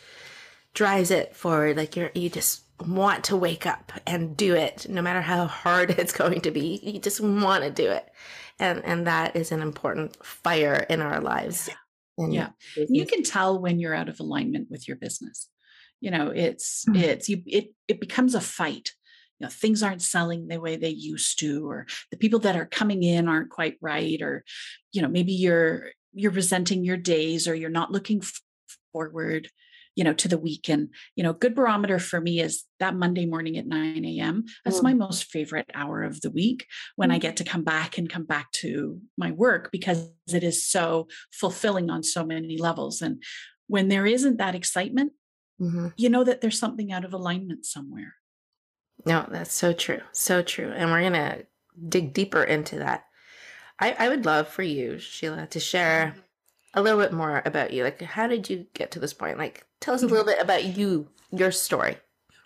drives 0.74 1.12
it 1.12 1.36
forward. 1.36 1.77
Like 1.77 1.96
you're 1.96 2.12
you 2.13 2.29
just 2.29 2.63
want 2.86 3.24
to 3.25 3.38
wake 3.38 3.65
up 3.65 3.91
and 4.08 4.36
do 4.36 4.55
it 4.55 4.88
no 4.89 5.01
matter 5.01 5.22
how 5.22 5.46
hard 5.46 5.91
it's 5.98 6.13
going 6.13 6.41
to 6.41 6.51
be. 6.51 6.79
You 6.84 7.00
just 7.00 7.22
want 7.22 7.63
to 7.63 7.72
do 7.72 7.89
it 7.89 8.08
and 8.60 8.84
and 8.86 9.08
that 9.08 9.36
is 9.36 9.51
an 9.51 9.62
important 9.62 10.24
fire 10.25 10.86
in 10.89 11.01
our 11.01 11.22
lives 11.22 11.70
in 12.17 12.31
Yeah. 12.31 12.50
you 12.75 13.05
can 13.05 13.24
tell 13.24 13.60
when 13.60 13.79
you're 13.79 13.96
out 13.96 14.10
of 14.10 14.20
alignment 14.20 14.70
with 14.70 14.88
your 14.88 14.98
business. 14.98 15.48
You 16.00 16.12
know 16.12 16.27
it's 16.29 16.86
Mm. 16.89 16.98
it's 17.01 17.29
you 17.29 17.43
it 17.46 17.74
it 17.88 18.00
becomes 18.00 18.36
a 18.36 18.41
fight. 18.41 18.91
You 19.39 19.46
know 19.46 19.50
things 19.51 19.81
aren't 19.84 20.01
selling 20.01 20.48
the 20.48 20.60
way 20.60 20.75
they 20.75 20.89
used 20.89 21.39
to 21.39 21.67
or 21.70 21.88
the 22.12 22.17
people 22.17 22.39
that 22.39 22.55
are 22.55 22.65
coming 22.65 23.01
in 23.03 23.27
aren't 23.27 23.50
quite 23.50 23.77
right 23.81 24.22
or 24.22 24.43
you 24.91 25.01
know 25.01 25.08
maybe 25.08 25.34
you're 25.34 25.91
you're 26.13 26.31
resenting 26.31 26.84
your 26.84 26.98
days 26.98 27.48
or 27.48 27.55
you're 27.55 27.70
not 27.70 27.91
looking 27.91 28.22
forward 28.91 29.50
you 29.95 30.03
know 30.03 30.13
to 30.13 30.27
the 30.27 30.38
week 30.38 30.69
and 30.69 30.89
you 31.15 31.24
know 31.24 31.33
good 31.33 31.53
barometer 31.55 32.00
for 32.00 32.21
me 32.21 32.39
is 32.39 32.63
that 32.79 32.95
monday 32.95 33.25
morning 33.25 33.57
at 33.57 33.67
9 33.67 34.05
a.m 34.05 34.45
that's 34.63 34.79
Mm. 34.79 34.83
my 34.83 34.93
most 34.93 35.25
favorite 35.25 35.69
hour 35.74 36.03
of 36.03 36.21
the 36.21 36.31
week 36.31 36.65
when 36.95 37.12
i 37.12 37.17
Mm. 37.17 37.21
get 37.21 37.38
to 37.38 37.43
come 37.43 37.63
back 37.63 37.98
and 37.98 38.10
come 38.10 38.25
back 38.25 38.51
to 38.53 39.00
my 39.17 39.31
work 39.31 39.69
because 39.71 40.10
it 40.33 40.43
is 40.43 40.63
so 40.65 41.07
fulfilling 41.31 41.89
on 41.89 42.03
so 42.03 42.25
many 42.25 42.57
levels 42.57 43.01
and 43.01 43.21
when 43.67 43.88
there 43.89 44.05
isn't 44.05 44.38
that 44.38 44.55
excitement 44.55 45.12
Mhm. 45.60 45.93
you 45.98 46.10
know 46.10 46.24
that 46.24 46.41
there's 46.41 46.60
something 46.60 46.91
out 46.91 47.05
of 47.05 47.13
alignment 47.13 47.65
somewhere 47.65 48.15
no 49.05 49.25
that's 49.29 49.53
so 49.53 49.74
true 49.74 50.01
so 50.12 50.41
true 50.41 50.71
and 50.71 50.89
we're 50.89 51.01
gonna 51.03 51.43
dig 51.89 52.13
deeper 52.13 52.43
into 52.43 52.79
that 52.79 53.05
i 53.79 53.91
i 54.00 54.10
would 54.10 54.25
love 54.25 54.48
for 54.48 54.63
you 54.63 54.98
sheila 55.00 55.48
to 55.48 55.60
share 55.60 56.15
a 56.73 56.81
little 56.81 56.99
bit 56.99 57.13
more 57.13 57.41
about 57.45 57.73
you 57.73 57.83
like 57.83 58.01
how 58.01 58.27
did 58.27 58.49
you 58.49 58.65
get 58.73 58.91
to 58.91 58.99
this 58.99 59.13
point 59.13 59.37
like 59.37 59.65
tell 59.79 59.93
us 59.93 60.03
a 60.03 60.07
little 60.07 60.25
bit 60.25 60.41
about 60.41 60.63
you 60.63 61.07
your 61.31 61.51
story 61.51 61.97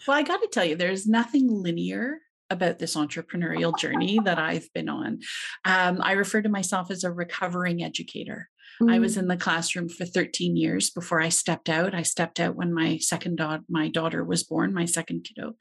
Well, 0.07 0.17
I 0.17 0.23
got 0.23 0.41
to 0.41 0.47
tell 0.47 0.65
you, 0.65 0.75
there's 0.75 1.07
nothing 1.07 1.47
linear 1.49 2.19
about 2.51 2.77
this 2.77 2.95
entrepreneurial 2.95 3.77
journey 3.77 4.19
that 4.23 4.37
I've 4.37 4.71
been 4.73 4.87
on. 4.87 5.19
Um, 5.63 5.99
I 6.01 6.11
refer 6.11 6.43
to 6.43 6.49
myself 6.49 6.91
as 6.91 7.03
a 7.03 7.11
recovering 7.11 7.83
educator. 7.83 8.49
I 8.89 8.99
was 8.99 9.15
in 9.15 9.29
the 9.29 9.37
classroom 9.37 9.87
for 9.87 10.05
13 10.05 10.57
years 10.57 10.89
before 10.89 11.21
I 11.21 11.29
stepped 11.29 11.69
out. 11.69 11.95
I 11.95 12.01
stepped 12.01 12.41
out 12.41 12.57
when 12.57 12.73
my 12.73 12.97
second 12.97 13.37
daughter, 13.37 13.63
my 13.69 13.87
daughter 13.87 14.21
was 14.23 14.43
born, 14.43 14.73
my 14.73 14.83
second 14.83 15.23
kiddo, 15.23 15.53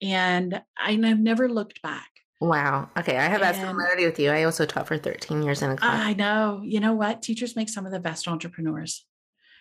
and 0.00 0.62
I've 0.80 1.18
never 1.18 1.48
looked 1.48 1.82
back. 1.82 2.11
Wow. 2.42 2.90
Okay. 2.98 3.16
I 3.16 3.28
have 3.28 3.40
that 3.40 3.54
similarity 3.54 4.04
with 4.04 4.18
you. 4.18 4.30
I 4.30 4.42
also 4.42 4.66
taught 4.66 4.88
for 4.88 4.98
13 4.98 5.44
years 5.44 5.62
in 5.62 5.70
a 5.70 5.76
class. 5.76 6.00
I 6.04 6.14
know. 6.14 6.60
You 6.64 6.80
know 6.80 6.92
what? 6.92 7.22
Teachers 7.22 7.54
make 7.54 7.68
some 7.68 7.86
of 7.86 7.92
the 7.92 8.00
best 8.00 8.26
entrepreneurs 8.26 9.06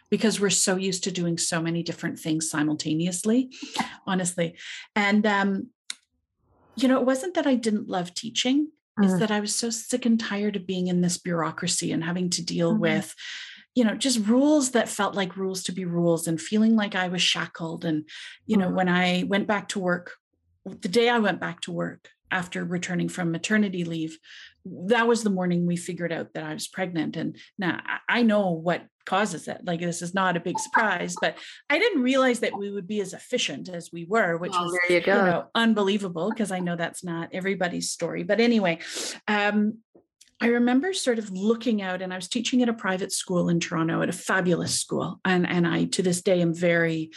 because 0.10 0.40
we're 0.40 0.50
so 0.50 0.78
used 0.78 1.04
to 1.04 1.12
doing 1.12 1.38
so 1.38 1.62
many 1.62 1.84
different 1.84 2.18
things 2.18 2.50
simultaneously, 2.50 3.52
honestly. 4.08 4.58
And, 4.96 5.28
um, 5.28 5.70
you 6.76 6.88
know, 6.88 7.00
it 7.00 7.06
wasn't 7.06 7.36
that 7.36 7.46
I 7.46 7.54
didn't 7.54 7.88
love 7.88 8.16
teaching, 8.16 8.72
it's 9.00 9.14
Mhm. 9.14 9.20
that 9.20 9.32
I 9.32 9.42
was 9.42 9.56
so 9.56 9.70
sick 9.70 10.08
and 10.08 10.20
tired 10.20 10.56
of 10.56 10.66
being 10.66 10.88
in 10.88 11.02
this 11.02 11.20
bureaucracy 11.20 11.92
and 11.92 12.04
having 12.04 12.32
to 12.32 12.44
deal 12.44 12.74
Mhm. 12.74 12.80
with, 12.80 13.16
you 13.76 13.84
know, 13.84 13.94
just 13.94 14.26
rules 14.26 14.72
that 14.72 14.90
felt 14.90 15.14
like 15.14 15.38
rules 15.38 15.62
to 15.66 15.72
be 15.72 15.86
rules 15.86 16.28
and 16.28 16.42
feeling 16.42 16.76
like 16.76 16.96
I 16.96 17.10
was 17.10 17.22
shackled. 17.22 17.86
And, 17.86 18.10
you 18.48 18.58
know, 18.58 18.70
Mhm. 18.70 18.76
when 18.76 18.90
I 18.90 19.24
went 19.28 19.46
back 19.48 19.68
to 19.70 19.80
work, 19.80 20.16
the 20.66 20.90
day 20.90 21.10
I 21.10 21.20
went 21.20 21.40
back 21.40 21.62
to 21.62 21.72
work 21.72 22.10
after 22.32 22.64
returning 22.64 23.10
from 23.10 23.32
maternity 23.32 23.84
leave, 23.84 24.18
that 24.66 25.08
was 25.08 25.24
the 25.24 25.30
morning 25.30 25.66
we 25.66 25.76
figured 25.76 26.12
out 26.12 26.34
that 26.34 26.44
I 26.44 26.54
was 26.54 26.68
pregnant. 26.68 27.18
And 27.18 27.36
now 27.58 27.82
I- 28.08 28.24
know 28.24 28.52
what 28.52 28.86
causes 29.06 29.48
it. 29.48 29.62
Like 29.66 29.80
this 29.80 30.02
is 30.04 30.14
not 30.14 30.38
a 30.38 30.40
big 30.40 30.60
surprise, 30.60 31.16
but 31.20 31.36
I 31.70 31.80
didn't 31.80 32.04
realize 32.04 32.40
that 32.42 32.58
we 32.58 32.70
would 32.72 32.88
be 32.88 33.02
as 33.02 33.14
efficient 33.14 33.68
as 33.68 33.90
we 33.92 34.06
were, 34.06 34.38
which 34.38 34.52
Oh, 34.56 34.64
was 34.64 34.78
you 34.90 34.96
you 34.98 35.02
know 35.06 35.46
unbelievable 35.56 36.30
because 36.30 36.52
I 36.52 36.60
know 36.60 36.76
that's 36.76 37.04
not 37.04 37.30
everybody's 37.34 37.90
story. 37.90 38.24
But 38.24 38.40
anyway, 38.40 38.80
um, 39.28 39.80
I 40.40 40.48
remember 40.48 40.94
sort 40.94 41.20
of 41.20 41.32
looking 41.32 41.82
out, 41.82 42.02
and 42.02 42.12
I 42.14 42.16
was 42.16 42.28
teaching 42.28 42.62
at 42.62 42.70
a 42.70 42.74
private 42.74 43.12
school 43.12 43.50
in 43.50 43.60
Toronto, 43.60 44.02
at 44.02 44.10
a 44.10 44.14
fabulous 44.14 44.80
school, 44.80 45.20
and 45.26 45.48
and 45.50 45.68
I 45.68 45.86
to 45.86 46.04
this 46.04 46.22
day 46.22 46.42
am 46.42 46.54
very 46.54 47.10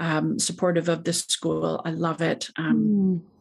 um, 0.00 0.38
supportive 0.38 0.88
of 0.88 1.02
this 1.04 1.20
school. 1.20 1.82
I 1.84 1.90
love 1.90 2.22
it. 2.22 2.48
Um, 2.56 2.76
Mm. 2.76 3.31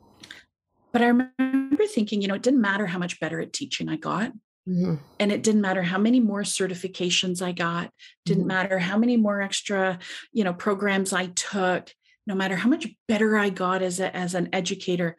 But 0.92 1.02
I 1.02 1.08
remember 1.08 1.86
thinking, 1.88 2.22
you 2.22 2.28
know, 2.28 2.36
it 2.36 2.44
didn't 2.44 2.62
matter 2.62 2.86
how 2.86 3.00
much 3.00 3.20
better 3.20 3.40
at 3.40 3.54
teaching 3.54 3.90
I 3.90 3.96
got. 3.96 4.34
Mhm. 4.68 5.00
And 5.20 5.32
it 5.32 5.42
didn't 5.42 5.62
matter 5.62 5.82
how 5.82 5.98
many 5.98 6.20
more 6.20 6.42
certifications 6.44 7.42
I 7.42 7.52
got, 7.52 7.92
didn't 8.26 8.44
Mhm. 8.44 8.48
matter 8.48 8.80
how 8.80 8.98
many 8.98 9.18
more 9.18 9.42
extra, 9.42 9.98
you 10.32 10.44
know, 10.44 10.54
programs 10.54 11.14
I 11.14 11.28
took, 11.28 11.92
no 12.28 12.36
matter 12.36 12.56
how 12.56 12.70
much 12.70 12.88
better 13.08 13.38
I 13.38 13.50
got 13.50 13.82
as 13.82 14.00
a, 14.00 14.16
as 14.16 14.36
an 14.36 14.50
educator, 14.54 15.18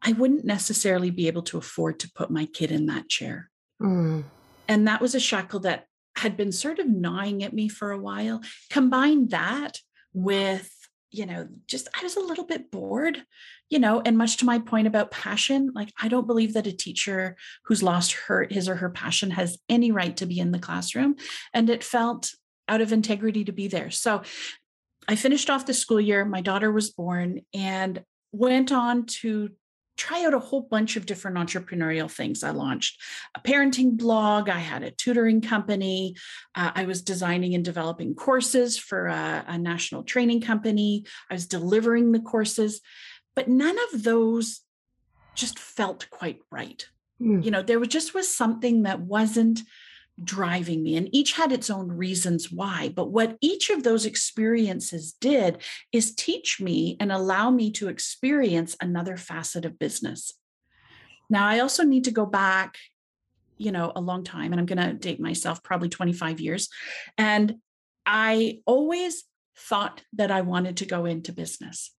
I 0.00 0.12
wouldn't 0.12 0.46
necessarily 0.46 1.10
be 1.10 1.26
able 1.26 1.42
to 1.42 1.58
afford 1.58 2.00
to 2.00 2.10
put 2.14 2.30
my 2.30 2.46
kid 2.46 2.72
in 2.72 2.86
that 2.86 3.08
chair. 3.08 3.50
Mm. 3.82 4.24
And 4.66 4.88
that 4.88 5.02
was 5.02 5.14
a 5.14 5.20
shackle 5.20 5.60
that 5.60 5.86
had 6.16 6.36
been 6.36 6.52
sort 6.52 6.78
of 6.78 6.88
gnawing 6.88 7.42
at 7.42 7.52
me 7.52 7.68
for 7.68 7.90
a 7.90 7.98
while. 7.98 8.42
Combine 8.70 9.28
that 9.28 9.78
with, 10.14 10.74
you 11.10 11.26
know, 11.26 11.48
just 11.66 11.88
I 11.98 12.02
was 12.02 12.16
a 12.16 12.20
little 12.20 12.44
bit 12.44 12.70
bored, 12.70 13.22
you 13.68 13.78
know, 13.78 14.00
and 14.04 14.16
much 14.16 14.36
to 14.38 14.44
my 14.44 14.58
point 14.58 14.86
about 14.86 15.10
passion, 15.10 15.72
like 15.74 15.92
I 16.00 16.08
don't 16.08 16.26
believe 16.26 16.54
that 16.54 16.66
a 16.66 16.72
teacher 16.72 17.36
who's 17.64 17.82
lost 17.82 18.12
her 18.12 18.46
his 18.48 18.68
or 18.68 18.76
her 18.76 18.90
passion 18.90 19.30
has 19.32 19.58
any 19.68 19.90
right 19.90 20.16
to 20.18 20.26
be 20.26 20.38
in 20.38 20.52
the 20.52 20.58
classroom. 20.58 21.16
And 21.52 21.68
it 21.68 21.82
felt 21.82 22.32
out 22.68 22.80
of 22.80 22.92
integrity 22.92 23.44
to 23.44 23.52
be 23.52 23.66
there. 23.66 23.90
So 23.90 24.22
I 25.08 25.16
finished 25.16 25.50
off 25.50 25.66
the 25.66 25.74
school 25.74 26.00
year, 26.00 26.24
my 26.24 26.40
daughter 26.40 26.70
was 26.70 26.90
born, 26.90 27.40
and 27.52 28.04
went 28.32 28.70
on 28.70 29.06
to 29.06 29.50
try 30.00 30.24
out 30.24 30.32
a 30.32 30.38
whole 30.38 30.62
bunch 30.62 30.96
of 30.96 31.04
different 31.04 31.36
entrepreneurial 31.36 32.10
things. 32.10 32.42
I 32.42 32.52
launched 32.52 33.02
a 33.34 33.40
parenting 33.40 33.98
blog, 33.98 34.48
I 34.48 34.58
had 34.58 34.82
a 34.82 34.90
tutoring 34.90 35.42
company, 35.42 36.16
uh, 36.54 36.70
I 36.74 36.86
was 36.86 37.02
designing 37.02 37.54
and 37.54 37.62
developing 37.62 38.14
courses 38.14 38.78
for 38.78 39.08
a, 39.08 39.44
a 39.46 39.58
national 39.58 40.04
training 40.04 40.40
company, 40.40 41.04
I 41.30 41.34
was 41.34 41.46
delivering 41.46 42.12
the 42.12 42.20
courses, 42.20 42.80
but 43.36 43.46
none 43.48 43.76
of 43.92 44.02
those 44.02 44.60
just 45.34 45.58
felt 45.58 46.08
quite 46.08 46.40
right. 46.50 46.88
Mm. 47.20 47.44
You 47.44 47.50
know, 47.50 47.62
there 47.62 47.78
was 47.78 47.88
just 47.88 48.14
was 48.14 48.34
something 48.34 48.84
that 48.84 49.00
wasn't 49.00 49.60
driving 50.22 50.82
me 50.82 50.96
and 50.96 51.08
each 51.14 51.32
had 51.32 51.52
its 51.52 51.70
own 51.70 51.88
reasons 51.88 52.52
why 52.52 52.92
but 52.94 53.10
what 53.10 53.36
each 53.40 53.70
of 53.70 53.82
those 53.82 54.04
experiences 54.04 55.14
did 55.20 55.58
is 55.92 56.14
teach 56.14 56.60
me 56.60 56.96
and 57.00 57.10
allow 57.10 57.50
me 57.50 57.70
to 57.70 57.88
experience 57.88 58.76
another 58.80 59.16
facet 59.16 59.64
of 59.64 59.78
business 59.78 60.34
Now, 61.30 61.46
I 61.46 61.60
also 61.60 61.84
need 61.84 62.04
to 62.04 62.10
go 62.10 62.26
back, 62.26 62.76
you 63.56 63.70
know, 63.70 63.92
a 63.94 64.00
long 64.00 64.24
time, 64.24 64.52
and 64.52 64.60
I'm 64.60 64.66
going 64.66 64.84
to 64.84 64.92
date 64.94 65.20
myself 65.20 65.62
probably 65.62 65.88
25 65.88 66.40
years. 66.40 66.68
And 67.16 67.56
I 68.04 68.58
always 68.66 69.22
thought 69.56 70.02
that 70.14 70.30
I 70.32 70.40
wanted 70.40 70.78
to 70.78 70.86
go 70.86 71.04
into 71.04 71.32
business. 71.32 71.94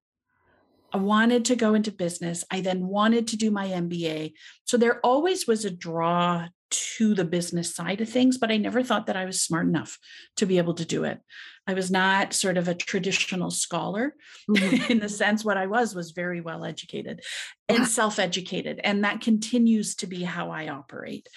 I 0.93 0.97
wanted 0.97 1.45
to 1.45 1.55
go 1.55 1.73
into 1.73 1.91
business. 1.91 2.43
I 2.51 2.59
then 2.59 2.85
wanted 2.85 3.27
to 3.27 3.37
do 3.37 3.49
my 3.49 3.67
MBA. 3.67 4.33
So 4.65 4.75
there 4.75 4.99
always 4.99 5.47
was 5.47 5.63
a 5.63 5.71
draw 5.71 6.49
to 6.71 7.13
the 7.13 7.25
business 7.25 7.75
side 7.75 8.01
of 8.01 8.09
things, 8.09 8.37
but 8.37 8.51
I 8.51 8.57
never 8.57 8.83
thought 8.83 9.07
that 9.07 9.17
I 9.17 9.25
was 9.25 9.41
smart 9.41 9.67
enough 9.67 9.97
to 10.37 10.45
be 10.45 10.57
able 10.57 10.73
to 10.75 10.85
do 10.85 11.03
it. 11.03 11.19
I 11.67 11.73
was 11.73 11.91
not 11.91 12.33
sort 12.33 12.57
of 12.57 12.67
a 12.67 12.73
traditional 12.73 13.51
scholar 13.51 14.15
mm-hmm. 14.49 14.91
in 14.91 14.99
the 14.99 15.09
sense 15.09 15.45
what 15.45 15.57
I 15.57 15.67
was 15.67 15.93
was 15.93 16.11
very 16.11 16.41
well 16.41 16.65
educated 16.65 17.21
and 17.69 17.87
self-educated 17.87 18.81
and 18.83 19.03
that 19.03 19.21
continues 19.21 19.95
to 19.97 20.07
be 20.07 20.23
how 20.23 20.49
I 20.49 20.69
operate. 20.69 21.29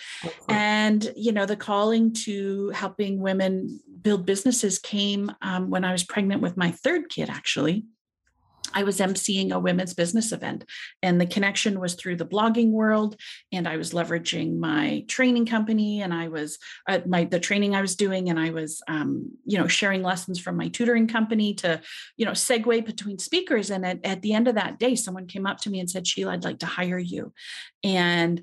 And 0.48 1.12
you 1.14 1.32
know 1.32 1.46
the 1.46 1.56
calling 1.56 2.14
to 2.24 2.70
helping 2.70 3.20
women 3.20 3.80
build 4.00 4.24
businesses 4.24 4.78
came 4.78 5.30
um, 5.42 5.70
when 5.70 5.84
I 5.84 5.92
was 5.92 6.04
pregnant 6.04 6.40
with 6.40 6.56
my 6.56 6.70
third 6.70 7.10
kid 7.10 7.28
actually 7.28 7.84
I 8.74 8.82
was 8.82 8.98
emceeing 8.98 9.52
a 9.52 9.58
women's 9.58 9.94
business 9.94 10.32
event, 10.32 10.64
and 11.02 11.20
the 11.20 11.26
connection 11.26 11.80
was 11.80 11.94
through 11.94 12.16
the 12.16 12.26
blogging 12.26 12.70
world. 12.70 13.16
And 13.52 13.66
I 13.66 13.76
was 13.76 13.92
leveraging 13.92 14.58
my 14.58 15.04
training 15.08 15.46
company, 15.46 16.02
and 16.02 16.12
I 16.12 16.28
was 16.28 16.58
uh, 16.88 17.00
my 17.06 17.24
the 17.24 17.40
training 17.40 17.74
I 17.74 17.80
was 17.80 17.96
doing, 17.96 18.28
and 18.28 18.38
I 18.38 18.50
was 18.50 18.82
um, 18.88 19.30
you 19.44 19.58
know 19.58 19.68
sharing 19.68 20.02
lessons 20.02 20.38
from 20.38 20.56
my 20.56 20.68
tutoring 20.68 21.08
company 21.08 21.54
to 21.54 21.80
you 22.16 22.26
know 22.26 22.32
segue 22.32 22.84
between 22.84 23.18
speakers. 23.18 23.70
And 23.70 23.86
at, 23.86 24.04
at 24.04 24.22
the 24.22 24.34
end 24.34 24.48
of 24.48 24.56
that 24.56 24.78
day, 24.78 24.96
someone 24.96 25.26
came 25.26 25.46
up 25.46 25.60
to 25.60 25.70
me 25.70 25.80
and 25.80 25.90
said, 25.90 26.06
"Sheila, 26.06 26.32
I'd 26.32 26.44
like 26.44 26.58
to 26.60 26.66
hire 26.66 26.98
you," 26.98 27.32
and 27.82 28.42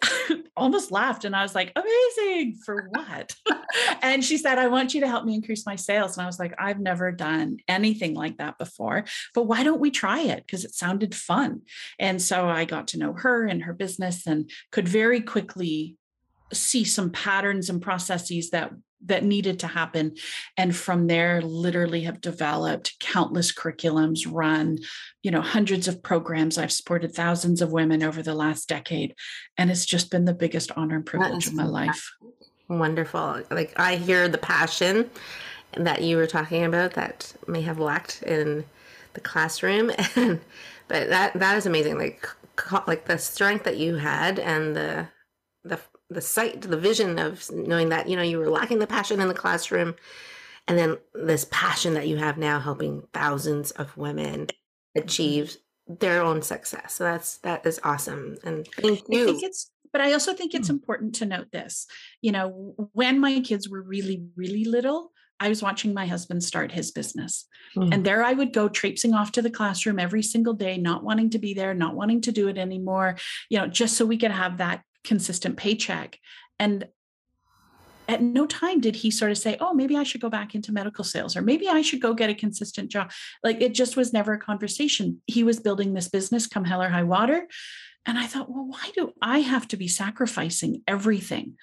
almost 0.56 0.90
laughed 0.90 1.24
and 1.24 1.34
I 1.34 1.42
was 1.42 1.54
like, 1.54 1.72
amazing 1.76 2.56
for 2.64 2.88
what? 2.90 3.34
and 4.02 4.24
she 4.24 4.36
said, 4.36 4.58
I 4.58 4.68
want 4.68 4.94
you 4.94 5.00
to 5.00 5.08
help 5.08 5.24
me 5.24 5.34
increase 5.34 5.66
my 5.66 5.76
sales. 5.76 6.16
And 6.16 6.22
I 6.22 6.26
was 6.26 6.38
like, 6.38 6.54
I've 6.58 6.80
never 6.80 7.12
done 7.12 7.58
anything 7.68 8.14
like 8.14 8.38
that 8.38 8.58
before, 8.58 9.04
but 9.34 9.44
why 9.44 9.62
don't 9.62 9.80
we 9.80 9.90
try 9.90 10.20
it? 10.20 10.44
Because 10.46 10.64
it 10.64 10.74
sounded 10.74 11.14
fun. 11.14 11.62
And 11.98 12.20
so 12.20 12.48
I 12.48 12.64
got 12.64 12.88
to 12.88 12.98
know 12.98 13.12
her 13.12 13.46
and 13.46 13.62
her 13.62 13.72
business 13.72 14.26
and 14.26 14.50
could 14.70 14.88
very 14.88 15.20
quickly 15.20 15.96
see 16.52 16.84
some 16.84 17.10
patterns 17.10 17.70
and 17.70 17.80
processes 17.80 18.50
that 18.50 18.72
that 19.06 19.24
needed 19.24 19.60
to 19.60 19.66
happen. 19.66 20.16
And 20.56 20.74
from 20.74 21.06
there 21.06 21.42
literally 21.42 22.02
have 22.02 22.20
developed 22.20 22.98
countless 23.00 23.52
curriculums 23.52 24.26
run 24.30 24.78
you 25.22 25.30
know 25.30 25.40
hundreds 25.40 25.88
of 25.88 26.02
programs. 26.02 26.58
I've 26.58 26.72
supported 26.72 27.14
thousands 27.14 27.62
of 27.62 27.72
women 27.72 28.02
over 28.02 28.22
the 28.22 28.34
last 28.34 28.68
decade 28.68 29.14
and 29.56 29.70
it's 29.70 29.86
just 29.86 30.10
been 30.10 30.24
the 30.24 30.34
biggest 30.34 30.72
honor 30.76 30.96
and 30.96 31.06
privilege 31.06 31.46
of 31.46 31.54
my 31.54 31.66
life. 31.66 32.10
wonderful. 32.68 33.42
Like 33.50 33.78
i 33.78 33.96
hear 33.96 34.28
the 34.28 34.38
passion 34.38 35.10
that 35.76 36.02
you 36.02 36.16
were 36.16 36.26
talking 36.26 36.64
about 36.64 36.94
that 36.94 37.32
may 37.46 37.62
have 37.62 37.78
lacked 37.78 38.22
in 38.22 38.64
the 39.14 39.20
classroom 39.20 39.90
and 40.16 40.40
but 40.88 41.08
that 41.08 41.34
that 41.34 41.56
is 41.56 41.66
amazing. 41.66 41.98
Like 41.98 42.28
like 42.86 43.06
the 43.06 43.18
strength 43.18 43.64
that 43.64 43.78
you 43.78 43.96
had 43.96 44.38
and 44.38 44.76
the 44.76 45.08
the 45.64 45.80
the 46.12 46.20
sight, 46.20 46.62
the 46.62 46.76
vision 46.76 47.18
of 47.18 47.50
knowing 47.50 47.90
that 47.90 48.08
you 48.08 48.16
know 48.16 48.22
you 48.22 48.38
were 48.38 48.50
lacking 48.50 48.78
the 48.78 48.86
passion 48.86 49.20
in 49.20 49.28
the 49.28 49.34
classroom, 49.34 49.94
and 50.68 50.78
then 50.78 50.98
this 51.14 51.46
passion 51.50 51.94
that 51.94 52.08
you 52.08 52.16
have 52.16 52.38
now 52.38 52.60
helping 52.60 53.02
thousands 53.12 53.70
of 53.72 53.96
women 53.96 54.48
achieve 54.96 55.56
their 55.86 56.22
own 56.22 56.42
success. 56.42 56.94
So 56.94 57.04
that's 57.04 57.38
that 57.38 57.66
is 57.66 57.80
awesome, 57.84 58.36
and 58.44 58.66
thank 58.66 59.02
you. 59.08 59.22
I 59.22 59.26
think 59.26 59.42
it's 59.42 59.70
but 59.92 60.00
I 60.00 60.12
also 60.12 60.32
think 60.32 60.54
it's 60.54 60.68
hmm. 60.68 60.74
important 60.74 61.14
to 61.16 61.26
note 61.26 61.52
this. 61.52 61.86
You 62.20 62.32
know, 62.32 62.74
when 62.92 63.20
my 63.20 63.40
kids 63.40 63.68
were 63.68 63.82
really, 63.82 64.24
really 64.36 64.64
little, 64.64 65.12
I 65.42 65.48
was 65.48 65.60
watching 65.60 65.92
my 65.92 66.06
husband 66.06 66.44
start 66.44 66.70
his 66.70 66.92
business. 66.92 67.46
Mm. 67.76 67.92
And 67.92 68.06
there 68.06 68.22
I 68.22 68.32
would 68.32 68.52
go 68.52 68.68
traipsing 68.68 69.12
off 69.12 69.32
to 69.32 69.42
the 69.42 69.50
classroom 69.50 69.98
every 69.98 70.22
single 70.22 70.54
day, 70.54 70.78
not 70.78 71.02
wanting 71.02 71.30
to 71.30 71.38
be 71.40 71.52
there, 71.52 71.74
not 71.74 71.96
wanting 71.96 72.20
to 72.22 72.32
do 72.32 72.46
it 72.46 72.56
anymore, 72.56 73.16
you 73.50 73.58
know, 73.58 73.66
just 73.66 73.96
so 73.96 74.06
we 74.06 74.18
could 74.18 74.30
have 74.30 74.58
that 74.58 74.82
consistent 75.04 75.56
paycheck. 75.56 76.18
And 76.58 76.88
at 78.08 78.22
no 78.22 78.46
time 78.46 78.80
did 78.80 78.96
he 78.96 79.10
sort 79.10 79.30
of 79.30 79.38
say, 79.38 79.56
Oh, 79.60 79.72
maybe 79.72 79.96
I 79.96 80.02
should 80.02 80.20
go 80.20 80.28
back 80.28 80.54
into 80.54 80.72
medical 80.72 81.04
sales 81.04 81.36
or 81.36 81.42
maybe 81.42 81.68
I 81.68 81.82
should 81.82 82.00
go 82.00 82.14
get 82.14 82.30
a 82.30 82.34
consistent 82.34 82.90
job. 82.90 83.10
Like 83.42 83.60
it 83.60 83.74
just 83.74 83.96
was 83.96 84.12
never 84.12 84.34
a 84.34 84.40
conversation. 84.40 85.22
He 85.26 85.44
was 85.44 85.60
building 85.60 85.94
this 85.94 86.08
business 86.08 86.46
come 86.46 86.64
hell 86.64 86.82
or 86.82 86.88
high 86.88 87.04
water. 87.04 87.46
And 88.04 88.18
I 88.18 88.26
thought, 88.26 88.50
well, 88.50 88.66
why 88.66 88.90
do 88.94 89.12
I 89.22 89.38
have 89.40 89.68
to 89.68 89.76
be 89.76 89.86
sacrificing 89.86 90.82
everything? 90.88 91.56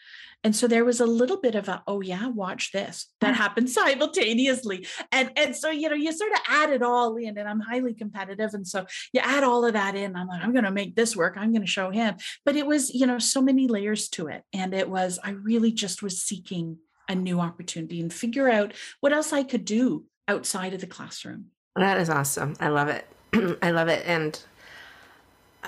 And 0.44 0.56
so 0.56 0.68
there 0.68 0.86
was 0.86 1.02
a 1.02 1.06
little 1.06 1.40
bit 1.40 1.56
of 1.56 1.68
a, 1.68 1.84
oh 1.86 2.02
yeah, 2.02 2.28
watch 2.28 2.72
this 2.72 3.08
that 3.22 3.36
happened 3.36 3.70
simultaneously. 3.82 4.88
And, 5.12 5.32
and 5.36 5.56
so, 5.56 5.70
you 5.70 5.90
know, 5.90 5.96
you 5.96 6.12
sort 6.14 6.32
of 6.32 6.40
add 6.48 6.70
it 6.70 6.82
all 6.82 7.16
in 7.18 7.38
and 7.38 7.48
I'm 7.48 7.60
highly 7.60 7.94
competitive. 7.94 8.54
And 8.54 8.68
so 8.68 8.86
you 9.12 9.22
add 9.22 9.44
all 9.44 9.66
of 9.66 9.74
that 9.74 9.96
in. 9.96 10.16
I'm 10.16 10.28
like, 10.28 10.44
I'm 10.44 10.54
going 10.54 10.64
to 10.64 10.72
make 10.72 10.96
this 10.96 11.16
work. 11.16 11.36
I'm 11.38 11.52
going 11.52 11.66
to 11.66 11.68
show 11.68 11.90
him. 11.90 12.16
But 12.46 12.56
it 12.56 12.66
was, 12.66 12.94
you 12.94 13.06
know, 13.06 13.20
so 13.20 13.42
many 13.42 13.68
layers 13.68 14.08
to 14.10 14.28
it. 14.28 14.44
And 14.54 14.74
it 14.74 14.90
was, 14.90 15.20
I 15.24 15.32
really 15.32 15.72
just 15.72 16.02
was 16.02 16.22
seeking 16.22 16.78
a 17.10 17.16
new 17.16 17.40
opportunity 17.40 18.00
and 18.00 18.14
figure 18.14 18.50
out 18.50 18.74
what 19.02 19.12
else 19.12 19.34
I 19.34 19.44
could 19.44 19.66
do 19.66 20.06
outside 20.28 20.74
of 20.74 20.82
the 20.82 20.88
classroom. 20.88 21.46
That 21.76 21.98
is 21.98 22.10
awesome. 22.10 22.56
I 22.60 22.70
love 22.70 22.88
it. 22.88 23.06
I 23.62 23.72
love 23.72 23.88
it. 23.88 24.04
And 24.06 24.40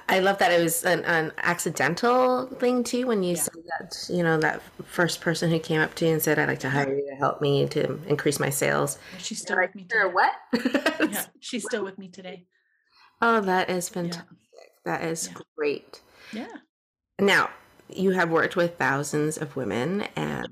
I 0.08 0.19
love 0.19 0.38
that 0.38 0.51
it 0.51 0.62
was 0.62 0.84
an, 0.86 1.04
an 1.04 1.34
accidental 1.38 2.47
thing 2.47 2.84
too 2.84 3.08
when 3.08 3.23
you 3.23 3.36
yeah. 3.36 3.41
said 3.41 3.63
that 3.80 4.06
you 4.10 4.23
know 4.23 4.39
that 4.39 4.62
first 4.86 5.19
person 5.21 5.49
who 5.49 5.60
came 5.60 5.82
up 5.82 5.95
to 5.95 6.06
you 6.06 6.13
and 6.13 6.21
said 6.21 6.39
I'd 6.39 6.47
like 6.47 6.60
to 6.60 6.69
hire 6.69 6.93
you 6.93 7.10
to 7.10 7.15
help 7.15 7.41
me 7.41 7.67
to 7.69 7.99
increase 8.08 8.39
my 8.39 8.49
sales. 8.49 8.97
She's 9.17 9.41
still 9.41 9.58
with 9.58 9.75
me. 9.75 9.84
Today. 9.84 10.04
What? 10.06 10.34
yeah, 11.12 11.25
she's 11.39 11.63
still 11.63 11.84
with 11.84 11.97
me 11.97 12.08
today. 12.08 12.45
Oh, 13.21 13.41
that 13.41 13.69
is 13.69 13.89
fantastic. 13.89 14.25
Yeah. 14.54 14.62
That 14.86 15.04
is 15.04 15.27
yeah. 15.27 15.41
great. 15.58 16.01
Yeah. 16.32 16.47
Now 17.19 17.49
you 17.89 18.12
have 18.12 18.30
worked 18.30 18.56
with 18.56 18.77
thousands 18.77 19.38
of 19.38 19.56
women, 19.58 20.08
and 20.15 20.47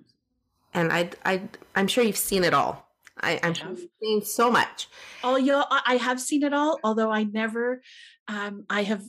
and 0.73 0.91
I 0.91 1.12
I 1.23 1.43
I'm 1.75 1.88
sure 1.88 2.04
you've 2.04 2.17
seen 2.17 2.43
it 2.43 2.54
all. 2.54 2.89
I, 3.21 3.39
I'm 3.43 3.54
sure 3.54 3.69
you've 3.69 3.89
seen 4.02 4.23
so 4.23 4.49
much. 4.49 4.88
Oh, 5.23 5.36
yeah, 5.36 5.63
I 5.69 5.97
have 5.97 6.21
seen 6.21 6.43
it 6.43 6.54
all. 6.54 6.80
Although 6.86 7.12
I 7.12 7.23
never, 7.23 7.82
um, 8.30 8.65
I 8.69 8.84
have 8.84 9.04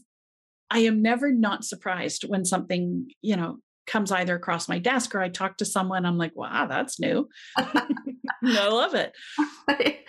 I 0.70 0.80
am 0.80 1.02
never 1.02 1.32
not 1.32 1.64
surprised 1.64 2.24
when 2.24 2.44
something, 2.44 3.10
you 3.22 3.36
know, 3.36 3.58
comes 3.86 4.12
either 4.12 4.36
across 4.36 4.68
my 4.68 4.78
desk 4.78 5.14
or 5.14 5.20
I 5.20 5.28
talk 5.28 5.56
to 5.56 5.64
someone, 5.64 6.06
I'm 6.06 6.16
like, 6.16 6.36
wow, 6.36 6.66
that's 6.66 7.00
new. 7.00 7.28
I 7.56 8.68
love 8.68 8.94
it. 8.94 9.12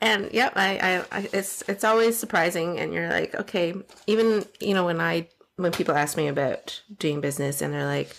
and 0.00 0.30
yep, 0.32 0.52
I, 0.56 0.78
I, 1.12 1.18
I, 1.18 1.28
it's, 1.32 1.62
it's 1.68 1.84
always 1.84 2.18
surprising. 2.18 2.78
And 2.78 2.92
you're 2.92 3.08
like, 3.08 3.34
okay, 3.34 3.74
even, 4.06 4.44
you 4.58 4.74
know, 4.74 4.84
when 4.84 5.00
I, 5.00 5.28
when 5.56 5.72
people 5.72 5.94
ask 5.94 6.16
me 6.16 6.28
about 6.28 6.82
doing 6.98 7.20
business 7.20 7.62
and 7.62 7.72
they're 7.72 7.86
like, 7.86 8.16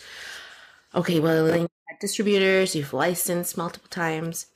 okay, 0.95 1.19
well, 1.19 1.67
distributors, 1.99 2.75
you've 2.75 2.93
licensed 2.93 3.57
multiple 3.57 3.89
times 3.89 4.47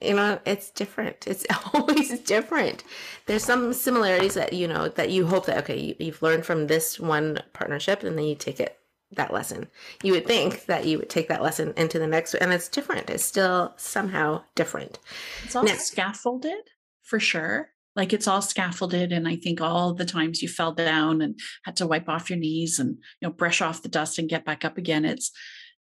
you 0.00 0.14
know 0.14 0.40
it's 0.44 0.70
different. 0.70 1.26
It's 1.26 1.46
always 1.74 2.18
different. 2.20 2.84
There's 3.26 3.44
some 3.44 3.72
similarities 3.72 4.34
that 4.34 4.52
you 4.52 4.66
know 4.66 4.88
that 4.88 5.10
you 5.10 5.26
hope 5.26 5.46
that 5.46 5.58
okay 5.58 5.78
you, 5.78 5.94
you've 5.98 6.22
learned 6.22 6.44
from 6.44 6.66
this 6.66 6.98
one 6.98 7.40
partnership 7.52 8.02
and 8.02 8.16
then 8.16 8.24
you 8.24 8.34
take 8.34 8.60
it 8.60 8.78
that 9.12 9.32
lesson. 9.32 9.68
You 10.02 10.12
would 10.12 10.26
think 10.26 10.66
that 10.66 10.86
you 10.86 10.98
would 10.98 11.10
take 11.10 11.28
that 11.28 11.42
lesson 11.42 11.74
into 11.76 11.98
the 11.98 12.06
next 12.06 12.34
and 12.34 12.52
it's 12.52 12.68
different. 12.68 13.10
It's 13.10 13.24
still 13.24 13.74
somehow 13.76 14.42
different. 14.54 14.98
It's 15.44 15.56
all 15.56 15.64
now, 15.64 15.74
scaffolded 15.74 16.62
for 17.02 17.20
sure. 17.20 17.70
Like 17.96 18.12
it's 18.12 18.28
all 18.28 18.40
scaffolded 18.40 19.12
and 19.12 19.26
i 19.26 19.34
think 19.34 19.60
all 19.60 19.92
the 19.94 20.04
times 20.04 20.40
you 20.40 20.48
fell 20.48 20.72
down 20.72 21.20
and 21.20 21.38
had 21.64 21.76
to 21.76 21.88
wipe 21.88 22.08
off 22.08 22.30
your 22.30 22.38
knees 22.38 22.78
and 22.78 22.90
you 23.20 23.28
know 23.28 23.30
brush 23.30 23.60
off 23.60 23.82
the 23.82 23.88
dust 23.88 24.16
and 24.18 24.28
get 24.28 24.44
back 24.44 24.64
up 24.64 24.78
again 24.78 25.04
it's 25.04 25.32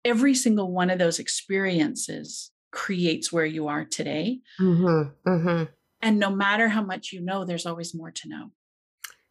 every 0.04 0.34
single 0.34 0.72
one 0.72 0.90
of 0.90 0.98
those 0.98 1.20
experiences 1.20 2.52
creates 2.74 3.32
where 3.32 3.46
you 3.46 3.68
are 3.68 3.86
today. 3.86 4.42
Mm-hmm, 4.60 5.30
mm-hmm. 5.30 5.64
And 6.02 6.20
no 6.20 6.30
matter 6.30 6.68
how 6.68 6.82
much 6.82 7.14
you 7.14 7.22
know, 7.22 7.46
there's 7.46 7.66
always 7.66 7.96
more 7.96 8.12
to 8.12 8.28
know. 8.28 8.52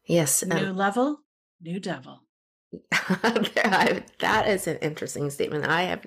Yes. 0.07 0.42
New 0.42 0.68
um, 0.68 0.76
level, 0.76 1.18
new 1.61 1.78
devil. 1.78 2.22
that 3.00 4.44
is 4.46 4.66
an 4.66 4.78
interesting 4.78 5.28
statement 5.28 5.66
I 5.66 5.83
have 5.83 6.07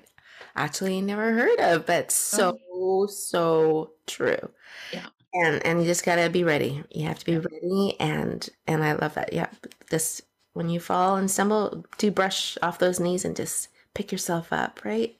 actually 0.56 1.00
never 1.00 1.32
heard 1.32 1.60
of, 1.60 1.86
but 1.86 2.10
so, 2.10 2.58
oh. 2.72 3.06
so 3.06 3.92
true. 4.06 4.50
Yeah. 4.92 5.06
And 5.32 5.64
and 5.64 5.80
you 5.80 5.86
just 5.86 6.04
gotta 6.04 6.30
be 6.30 6.42
ready. 6.42 6.82
You 6.90 7.06
have 7.06 7.18
to 7.20 7.24
be 7.26 7.32
yeah. 7.32 7.42
ready 7.52 8.00
and 8.00 8.48
and 8.66 8.82
I 8.82 8.94
love 8.94 9.14
that. 9.14 9.32
Yeah. 9.32 9.48
Just 9.90 10.22
when 10.54 10.70
you 10.70 10.80
fall 10.80 11.16
and 11.16 11.30
stumble, 11.30 11.84
do 11.98 12.10
brush 12.10 12.56
off 12.62 12.78
those 12.78 12.98
knees 12.98 13.24
and 13.24 13.36
just 13.36 13.68
pick 13.94 14.10
yourself 14.10 14.52
up, 14.52 14.84
right? 14.84 15.14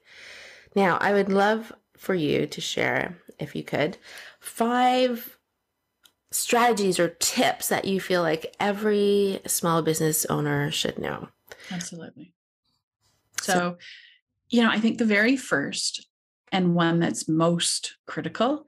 Now 0.75 0.97
I 1.01 1.13
would 1.13 1.29
love 1.29 1.73
for 1.97 2.15
you 2.15 2.47
to 2.47 2.61
share, 2.61 3.19
if 3.39 3.55
you 3.55 3.63
could, 3.63 3.99
five 4.41 5.39
strategies 6.31 6.99
or 6.99 7.09
tips 7.09 7.69
that 7.69 7.85
you 7.85 8.01
feel 8.01 8.23
like 8.23 8.55
every 8.61 9.41
small 9.47 9.81
business 9.81 10.27
owner 10.27 10.71
should 10.71 10.99
know 10.99 11.29
Absolutely. 11.71 12.33
So, 13.41 13.53
so, 13.53 13.77
you 14.49 14.63
know, 14.63 14.71
I 14.71 14.79
think 14.79 14.99
the 14.99 15.05
very 15.05 15.37
first 15.37 16.07
and 16.53 16.75
one 16.75 17.01
that's 17.01 17.29
most 17.29 17.97
critical 18.07 18.65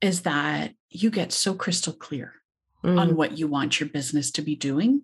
is 0.00 0.22
that 0.22 0.74
you 0.88 1.10
get 1.10 1.32
so 1.32 1.54
crystal 1.54 1.92
clear 1.92 2.34
mm-hmm. 2.84 2.98
on 2.98 3.16
what 3.16 3.38
you 3.38 3.46
want 3.46 3.78
your 3.78 3.88
business 3.88 4.30
to 4.32 4.42
be 4.42 4.56
doing, 4.56 5.02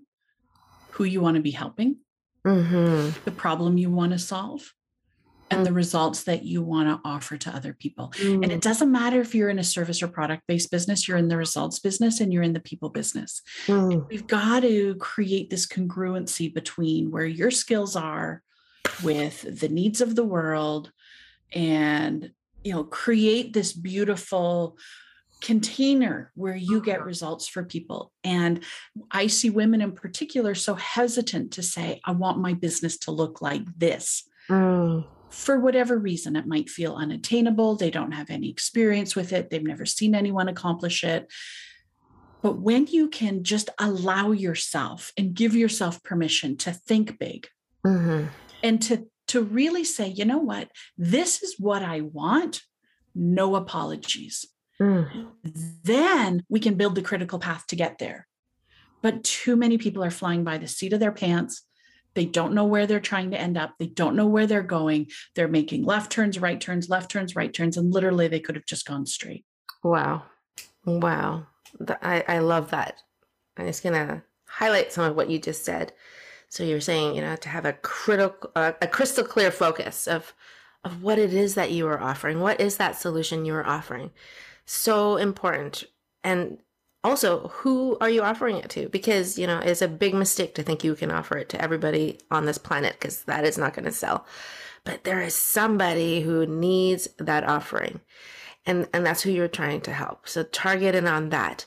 who 0.93 1.05
you 1.05 1.21
want 1.21 1.37
to 1.37 1.43
be 1.43 1.51
helping, 1.51 1.99
mm-hmm. 2.45 3.11
the 3.25 3.31
problem 3.31 3.79
you 3.79 3.91
want 3.91 4.13
to 4.13 4.19
solve, 4.19 4.73
and 5.51 5.65
the 5.65 5.71
mm. 5.71 5.77
results 5.77 6.25
that 6.25 6.45
you 6.45 6.63
want 6.63 6.89
to 6.89 7.09
offer 7.09 7.37
to 7.37 7.51
other 7.51 7.73
people. 7.73 8.13
Mm. 8.17 8.43
And 8.43 8.53
it 8.53 8.59
mm. 8.59 8.63
doesn't 8.63 8.91
matter 8.91 9.21
if 9.21 9.35
you're 9.35 9.49
in 9.49 9.59
a 9.59 9.65
service 9.65 10.03
or 10.03 10.09
product 10.09 10.43
based 10.49 10.71
business, 10.71 11.07
you're 11.07 11.17
in 11.17 11.29
the 11.29 11.37
results 11.37 11.79
business 11.79 12.21
and 12.21 12.33
you're 12.33 12.43
in 12.43 12.53
the 12.53 12.61
people 12.61 12.89
business. 12.89 13.43
Mm. 13.67 14.09
We've 14.09 14.27
got 14.27 14.61
to 14.61 14.97
create 14.97 15.51
this 15.51 15.67
congruency 15.67 16.53
between 16.53 17.11
where 17.11 17.27
your 17.27 17.51
skills 17.51 17.97
are 17.97 18.43
with 19.03 19.61
the 19.61 19.69
needs 19.69 20.01
of 20.01 20.15
the 20.15 20.25
world 20.25 20.91
and 21.53 22.31
you 22.65 22.73
know 22.73 22.85
create 22.85 23.53
this 23.53 23.73
beautiful 23.73 24.77
container 25.41 26.33
where 26.35 26.57
you 26.57 26.81
get 26.81 26.97
uh-huh. 26.97 27.07
results 27.07 27.47
for 27.47 27.63
people. 27.63 28.13
And 28.25 28.65
I 29.11 29.27
see 29.27 29.51
women 29.51 29.81
in 29.81 29.93
particular 29.93 30.55
so 30.55 30.75
hesitant 30.75 31.53
to 31.53 31.63
say, 31.63 32.01
I 32.05 32.13
want 32.13 32.39
my 32.39 32.55
business 32.55 32.99
to 33.01 33.11
look 33.11 33.43
like 33.43 33.63
this. 33.77 34.25
Mm. 34.49 35.07
For 35.31 35.59
whatever 35.59 35.99
reason, 35.99 36.37
it 36.37 36.47
might 36.47 36.71
feel 36.71 36.95
unattainable. 36.95 37.77
They 37.77 37.91
don't 37.91 38.13
have 38.13 38.31
any 38.31 38.49
experience 38.49 39.17
with 39.17 39.33
it. 39.33 39.51
They've 39.51 39.63
never 39.63 39.85
seen 39.85 40.15
anyone 40.15 40.49
accomplish 40.49 41.05
it. 41.05 41.31
But 42.43 42.61
when 42.61 42.87
you 42.87 43.09
can 43.09 43.43
just 43.43 43.71
allow 43.79 44.31
yourself 44.31 45.13
and 45.17 45.35
give 45.35 45.57
yourself 45.57 46.03
permission 46.03 46.57
to 46.59 46.73
think 46.73 47.19
big 47.19 47.49
mm-hmm. 47.85 48.27
and 48.63 48.81
to, 48.83 49.07
to 49.29 49.43
really 49.43 49.85
say, 49.85 50.09
you 50.09 50.25
know 50.25 50.39
what, 50.39 50.71
this 50.97 51.43
is 51.43 51.57
what 51.59 51.83
I 51.83 52.03
want, 52.03 52.63
no 53.15 53.57
apologies. 53.57 54.47
Mm. 54.81 55.29
Then 55.83 56.45
we 56.49 56.61
can 56.61 56.75
build 56.75 56.95
the 56.95 57.03
critical 57.03 57.39
path 57.39 57.67
to 57.69 57.77
get 57.77 57.99
there. 57.99 58.29
But 59.03 59.25
too 59.25 59.57
many 59.57 59.79
people 59.79 60.05
are 60.05 60.11
flying 60.11 60.45
by 60.45 60.59
the 60.59 60.69
seat 60.69 60.93
of 60.93 61.01
their 61.01 61.13
pants. 61.13 61.63
They 62.17 62.25
don't 62.25 62.53
know 62.53 62.65
where 62.65 62.89
they're 62.89 62.99
trying 62.99 63.31
to 63.31 63.41
end 63.41 63.57
up. 63.57 63.75
They 63.79 63.87
don't 63.87 64.17
know 64.17 64.27
where 64.27 64.49
they're 64.49 64.63
going. 64.63 65.07
They're 65.37 65.47
making 65.47 65.85
left 65.85 66.11
turns, 66.11 66.41
right 66.41 66.61
turns, 66.61 66.89
left 66.89 67.11
turns, 67.11 67.37
right 67.37 67.55
turns, 67.55 67.77
and 67.77 67.95
literally 67.95 68.27
they 68.27 68.41
could 68.41 68.57
have 68.57 68.67
just 68.67 68.87
gone 68.87 69.07
straight. 69.07 69.45
Wow. 69.85 70.25
Wow. 70.85 71.47
I, 72.03 72.25
I 72.27 72.39
love 72.41 72.71
that. 72.71 73.01
I'm 73.57 73.67
just 73.67 73.85
going 73.85 73.95
to 73.95 74.23
highlight 74.49 74.93
some 74.93 75.05
of 75.05 75.15
what 75.15 75.31
you 75.31 75.39
just 75.39 75.65
said. 75.65 75.93
So 76.49 76.65
you're 76.65 76.81
saying, 76.81 77.15
you 77.15 77.21
know, 77.21 77.37
to 77.37 77.49
have 77.49 77.65
a 77.65 77.75
critical, 77.75 78.51
uh, 78.57 78.73
a 78.83 78.89
crystal 78.89 79.25
clear 79.25 79.53
focus 79.53 80.09
of, 80.09 80.35
of 80.83 81.03
what 81.05 81.19
it 81.19 81.33
is 81.33 81.55
that 81.55 81.71
you 81.71 81.87
are 81.87 82.01
offering. 82.01 82.41
What 82.41 82.61
is 82.61 82.77
that 82.79 82.97
solution 82.97 83.45
you 83.45 83.55
are 83.55 83.67
offering? 83.67 84.11
so 84.67 85.17
important. 85.17 85.85
And 86.23 86.59
also, 87.07 87.49
who 87.49 87.97
are 88.01 88.11
you 88.11 88.23
offering 88.23 88.57
it 88.57 88.69
to? 88.71 88.89
Because, 88.89 89.39
you 89.39 89.47
know, 89.47 89.59
it's 89.59 89.81
a 89.81 89.89
big 89.89 90.13
mistake 90.13 90.55
to 90.57 90.63
think 90.63 90.83
you 90.83 90.95
can 90.97 91.13
offer 91.13 91.39
it 91.39 91.49
to 91.51 91.63
everybody 91.63 92.19
on 92.31 92.47
this 92.47 92.59
planet 92.59 92.95
because 92.95 93.23
that 93.25 93.45
is 93.45 93.57
not 93.57 93.75
going 93.75 93.85
to 93.85 93.93
sell. 93.93 94.27
But 94.85 95.05
there 95.05 95.23
is 95.23 95.35
somebody 95.35 96.21
who 96.21 96.47
needs 96.47 97.09
that 97.19 97.45
offering. 97.45 98.01
And, 98.67 98.89
and 98.93 99.07
that's 99.07 99.23
who 99.23 99.31
you're 99.31 99.47
trying 99.47 99.83
to 99.83 99.93
help. 99.93 100.29
So 100.29 100.43
target 100.43 100.97
in 100.97 101.07
on 101.07 101.29
that. 101.29 101.67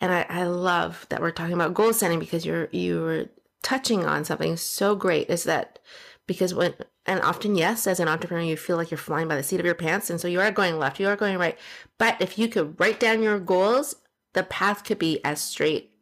And 0.00 0.12
I, 0.12 0.26
I 0.28 0.44
love 0.44 1.06
that 1.10 1.20
we're 1.20 1.30
talking 1.30 1.54
about 1.54 1.74
goal 1.74 1.92
setting 1.92 2.18
because 2.18 2.44
you're 2.44 2.68
you're 2.72 3.26
touching 3.62 4.06
on 4.06 4.24
something 4.24 4.56
so 4.56 4.96
great 4.96 5.28
is 5.28 5.44
that 5.44 5.78
because 6.26 6.54
when 6.54 6.74
and 7.04 7.20
often 7.20 7.54
yes 7.54 7.86
as 7.86 8.00
an 8.00 8.08
entrepreneur 8.08 8.42
you 8.42 8.56
feel 8.56 8.78
like 8.78 8.90
you're 8.90 8.96
flying 8.96 9.28
by 9.28 9.36
the 9.36 9.42
seat 9.42 9.60
of 9.60 9.66
your 9.66 9.74
pants 9.74 10.08
and 10.08 10.18
so 10.18 10.26
you 10.26 10.40
are 10.40 10.50
going 10.50 10.78
left 10.78 10.98
you 10.98 11.06
are 11.06 11.16
going 11.16 11.36
right 11.36 11.58
but 11.98 12.18
if 12.20 12.38
you 12.38 12.48
could 12.48 12.78
write 12.80 12.98
down 12.98 13.22
your 13.22 13.38
goals 13.38 13.96
the 14.32 14.42
path 14.42 14.84
could 14.84 14.98
be 14.98 15.22
as 15.24 15.40
straight 15.40 15.92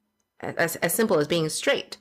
as, 0.40 0.76
as 0.76 0.94
simple 0.94 1.18
as 1.18 1.26
being 1.26 1.48
straight 1.48 1.96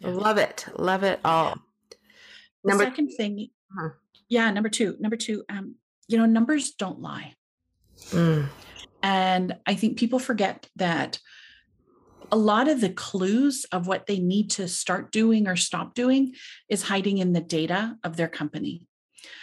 love 0.00 0.38
it 0.38 0.66
love 0.78 1.02
it 1.02 1.20
all 1.24 1.56
the 1.90 2.68
number 2.68 2.84
second 2.84 3.08
thing 3.10 3.48
huh. 3.76 3.90
yeah 4.28 4.50
number 4.50 4.68
two 4.68 4.96
number 4.98 5.16
two 5.16 5.44
um 5.48 5.74
you 6.08 6.18
know 6.18 6.26
numbers 6.26 6.72
don't 6.72 7.00
lie 7.00 7.34
mm. 8.10 8.46
and 9.02 9.56
i 9.66 9.74
think 9.74 9.96
people 9.96 10.18
forget 10.18 10.68
that 10.76 11.18
a 12.32 12.36
lot 12.36 12.66
of 12.66 12.80
the 12.80 12.88
clues 12.88 13.66
of 13.72 13.86
what 13.86 14.06
they 14.06 14.18
need 14.18 14.50
to 14.52 14.66
start 14.66 15.12
doing 15.12 15.46
or 15.46 15.54
stop 15.54 15.94
doing 15.94 16.34
is 16.68 16.82
hiding 16.82 17.18
in 17.18 17.34
the 17.34 17.42
data 17.42 17.98
of 18.02 18.16
their 18.16 18.28
company. 18.28 18.86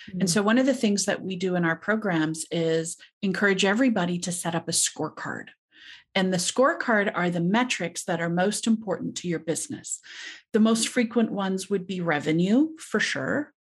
Mm-hmm. 0.09 0.21
And 0.21 0.27
mm. 0.27 0.31
so, 0.33 0.41
one 0.41 0.57
of 0.57 0.65
the 0.65 0.73
things 0.73 1.05
that 1.05 1.21
we 1.21 1.35
do 1.35 1.55
in 1.55 1.63
our 1.63 1.75
programs 1.75 2.45
is 2.51 2.97
encourage 3.21 3.63
everybody 3.63 4.17
to 4.19 4.31
set 4.31 4.55
up 4.55 4.67
a 4.67 4.71
scorecard. 4.71 5.49
And 6.15 6.33
the 6.33 6.37
scorecard 6.37 7.11
are 7.13 7.29
the 7.29 7.39
metrics 7.39 8.03
that 8.05 8.19
are 8.19 8.29
most 8.29 8.67
important 8.67 9.15
to 9.17 9.27
your 9.27 9.39
business. 9.39 9.99
The 10.53 10.59
most 10.59 10.87
frequent 10.87 11.31
ones 11.31 11.69
would 11.69 11.85
be 11.85 12.01
revenue, 12.01 12.69
for 12.77 12.99
sure 12.99 13.53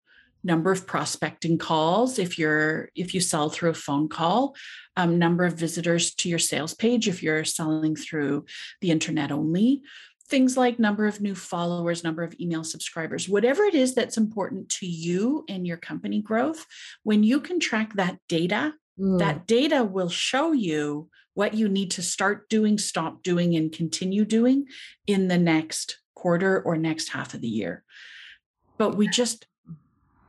number 0.45 0.71
of 0.71 0.87
prospecting 0.87 1.59
calls 1.59 2.19
if 2.19 2.39
you're 2.39 2.91
if 2.95 3.13
you 3.15 3.21
sell 3.21 3.49
through 3.51 3.71
a 3.71 3.75
phone 3.75 4.09
call 4.09 4.55
um, 4.97 5.19
number 5.19 5.45
of 5.45 5.55
visitors 5.55 6.15
to 6.15 6.29
your 6.29 6.39
sales 6.39 6.75
page 6.75 7.09
if 7.09 7.23
you're 7.23 7.45
selling 7.45 7.97
through 7.97 8.45
the 8.81 8.91
internet 8.91 9.33
only 9.33 9.83
things 10.29 10.57
like 10.57 10.79
number 10.79 11.07
of 11.07 11.21
new 11.21 11.35
followers 11.35 12.05
number 12.05 12.23
of 12.23 12.35
email 12.41 12.63
subscribers 12.63 13.29
whatever 13.29 13.65
it 13.65 13.75
is 13.75 13.95
that's 13.95 14.17
important 14.17 14.69
to 14.69 14.87
you 14.87 15.45
and 15.49 15.67
your 15.67 15.77
company 15.77 16.21
growth 16.21 16.67
when 17.03 17.23
you 17.23 17.41
can 17.41 17.59
track 17.59 17.93
that 17.95 18.19
data 18.29 18.73
mm. 18.99 19.19
that 19.19 19.47
data 19.47 19.83
will 19.83 20.11
show 20.11 20.53
you 20.53 21.09
what 21.39 21.55
you 21.55 21.69
need 21.69 21.91
to 21.93 22.03
start 22.03 22.49
doing 22.49 22.77
stop 22.77 23.23
doing 23.23 23.55
and 23.55 23.73
continue 23.73 24.25
doing 24.25 24.67
in 25.07 25.29
the 25.29 25.39
next 25.39 25.99
quarter 26.15 26.61
or 26.61 26.77
next 26.77 27.11
half 27.11 27.33
of 27.33 27.41
the 27.41 27.49
year 27.49 27.85
but 28.77 28.97
we 28.97 29.07
just 29.07 29.47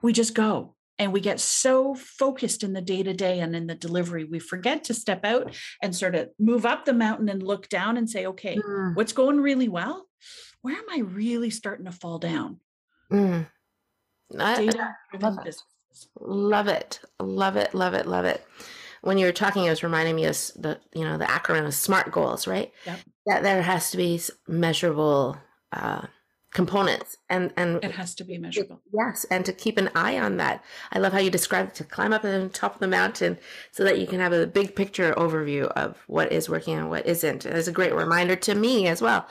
we 0.02 0.13
just 0.13 0.36
go 0.36 0.76
and 1.00 1.13
we 1.13 1.22
get 1.22 1.39
so 1.39 1.95
focused 1.95 2.62
in 2.62 2.74
the 2.74 2.82
day 2.82 3.02
to 3.02 3.13
day 3.13 3.39
and 3.39 3.56
in 3.56 3.67
the 3.67 3.74
delivery, 3.74 4.26
we 4.26 4.38
forget 4.38 4.84
to 4.84 4.93
step 4.93 5.24
out 5.24 5.56
and 5.82 5.95
sort 5.95 6.13
of 6.13 6.30
move 6.38 6.65
up 6.65 6.84
the 6.84 6.93
mountain 6.93 7.30
and 7.30 7.41
look 7.41 7.69
down 7.69 7.95
and 7.95 8.10
say, 8.10 8.26
okay, 8.26 8.58
mm. 8.58 8.95
what's 8.95 9.13
going 9.13 9.39
really 9.39 9.69
well? 9.69 10.08
Where 10.62 10.76
am 10.76 10.84
I 10.91 11.00
really 11.00 11.50
starting 11.50 11.86
to 11.86 11.93
fall 11.93 12.19
down? 12.19 12.60
Mm. 13.12 13.48
I, 14.38 14.62
love, 15.17 15.39
it. 15.45 15.56
love 16.19 16.67
it. 16.67 17.00
Love 17.19 17.56
it. 17.56 17.74
Love 17.74 17.93
it. 17.93 18.06
Love 18.06 18.26
it. 18.26 18.45
When 19.02 19.18
you 19.18 19.26
were 19.26 19.32
talking, 19.32 19.66
it 19.66 19.70
was 19.70 19.84
reminding 19.84 20.16
me 20.16 20.26
of 20.26 20.36
the, 20.56 20.80
you 20.94 21.04
know, 21.04 21.18
the 21.18 21.26
acronym 21.26 21.66
of 21.66 21.74
SMART 21.74 22.12
goals, 22.12 22.48
right? 22.48 22.72
Yep. 22.86 23.00
That 23.26 23.44
there 23.44 23.62
has 23.62 23.92
to 23.92 23.98
be 23.98 24.22
measurable, 24.48 25.38
uh, 25.72 26.08
components 26.52 27.16
and 27.30 27.54
and 27.58 27.84
it 27.84 27.92
has 27.92 28.16
to 28.16 28.24
be 28.24 28.36
measurable 28.36 28.82
yes 28.92 29.24
and 29.30 29.46
to 29.46 29.54
keep 29.54 29.78
an 29.78 29.88
eye 29.94 30.18
on 30.18 30.38
that 30.38 30.64
i 30.92 30.98
love 30.98 31.14
how 31.14 31.20
you 31.20 31.30
described 31.30 31.70
it 31.70 31.76
to 31.76 31.84
climb 31.84 32.12
up 32.12 32.24
to 32.24 32.28
the 32.28 32.50
top 32.50 32.74
of 32.74 32.80
the 32.80 32.88
mountain 32.88 33.38
so 33.72 33.84
that 33.84 34.00
you 34.00 34.08
can 34.08 34.20
have 34.20 34.34
a 34.34 34.48
big 34.48 34.76
picture 34.76 35.14
overview 35.14 35.68
of 35.74 36.04
what 36.08 36.32
is 36.32 36.50
working 36.50 36.76
and 36.76 36.90
what 36.90 37.06
isn't 37.06 37.46
it's 37.46 37.68
a 37.68 37.72
great 37.72 37.94
reminder 37.94 38.36
to 38.36 38.56
me 38.56 38.88
as 38.88 39.00
well 39.00 39.28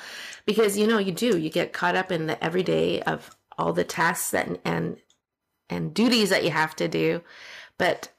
because 0.47 0.79
you 0.79 0.87
know 0.87 0.99
you 0.99 1.11
do 1.11 1.37
you 1.37 1.51
get 1.51 1.73
caught 1.73 1.97
up 1.97 2.13
in 2.13 2.29
the 2.29 2.43
everyday 2.43 3.03
of 3.03 3.37
all 3.59 3.73
the 3.73 3.83
tasks 3.83 4.31
that 4.31 4.49
and 4.65 4.97
and 5.69 5.93
duties 5.93 6.31
that 6.31 6.45
you 6.45 6.53
have 6.53 6.77
to 6.77 6.87
do 6.87 7.21
but 7.79 8.13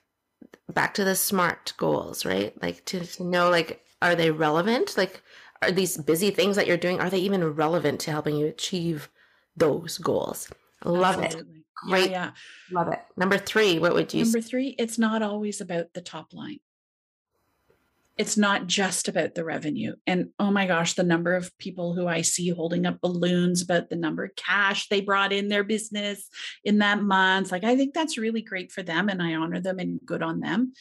back 0.74 0.94
to 0.96 1.04
the 1.04 1.16
smart 1.16 1.74
goals 1.78 2.26
right? 2.26 2.60
Like 2.62 2.86
to, 2.86 3.06
to 3.06 3.24
know 3.24 3.50
like 3.50 3.84
are 4.02 4.16
they 4.16 4.32
relevant? 4.32 4.98
Like 4.98 5.22
are 5.62 5.72
these 5.72 5.98
busy 5.98 6.32
things 6.32 6.56
that 6.56 6.68
you're 6.68 6.78
doing 6.78 7.00
are 7.00 7.10
they 7.10 7.20
even 7.20 7.44
relevant 7.54 8.00
to 8.02 8.12
helping 8.12 8.36
you 8.36 8.48
achieve 8.48 9.10
those 9.56 9.98
goals? 9.98 10.50
Love 10.86 11.20
Absolutely. 11.20 11.58
it 11.58 11.60
great. 11.88 12.12
yeah, 12.12 12.26
yeah, 12.26 12.32
love 12.72 12.92
it. 12.92 13.00
Number 13.18 13.38
three 13.38 13.80
what 13.80 13.94
would 13.94 14.14
you 14.14 14.24
number 14.24 14.42
three 14.42 14.70
it's 14.78 14.98
not 14.98 15.22
always 15.22 15.62
about 15.62 15.94
the 15.94 16.02
top 16.02 16.34
line 16.34 16.60
it's 18.20 18.36
not 18.36 18.68
just 18.68 19.08
about 19.08 19.34
the 19.34 19.46
revenue 19.46 19.96
and 20.06 20.30
oh 20.38 20.52
my 20.52 20.68
gosh 20.68 20.94
the 20.94 21.04
number 21.04 21.34
of 21.34 21.58
people 21.58 21.96
who 21.96 22.06
i 22.06 22.22
see 22.22 22.50
holding 22.50 22.86
up 22.86 23.00
balloons 23.02 23.62
about 23.62 23.90
the 23.90 23.96
number 23.96 24.26
of 24.26 24.36
cash 24.36 24.88
they 24.90 25.02
brought 25.02 25.32
in 25.32 25.48
their 25.48 25.64
business 25.64 26.28
in 26.64 26.80
that 26.80 27.02
month 27.02 27.52
like 27.52 27.64
i 27.64 27.76
think 27.76 27.94
that's 27.94 28.18
really 28.18 28.42
great 28.42 28.72
for 28.72 28.84
them 28.84 29.10
and 29.10 29.24
i 29.24 29.34
honor 29.34 29.62
them 29.62 29.80
and 29.80 30.00
good 30.06 30.22
on 30.22 30.42
them 30.42 30.74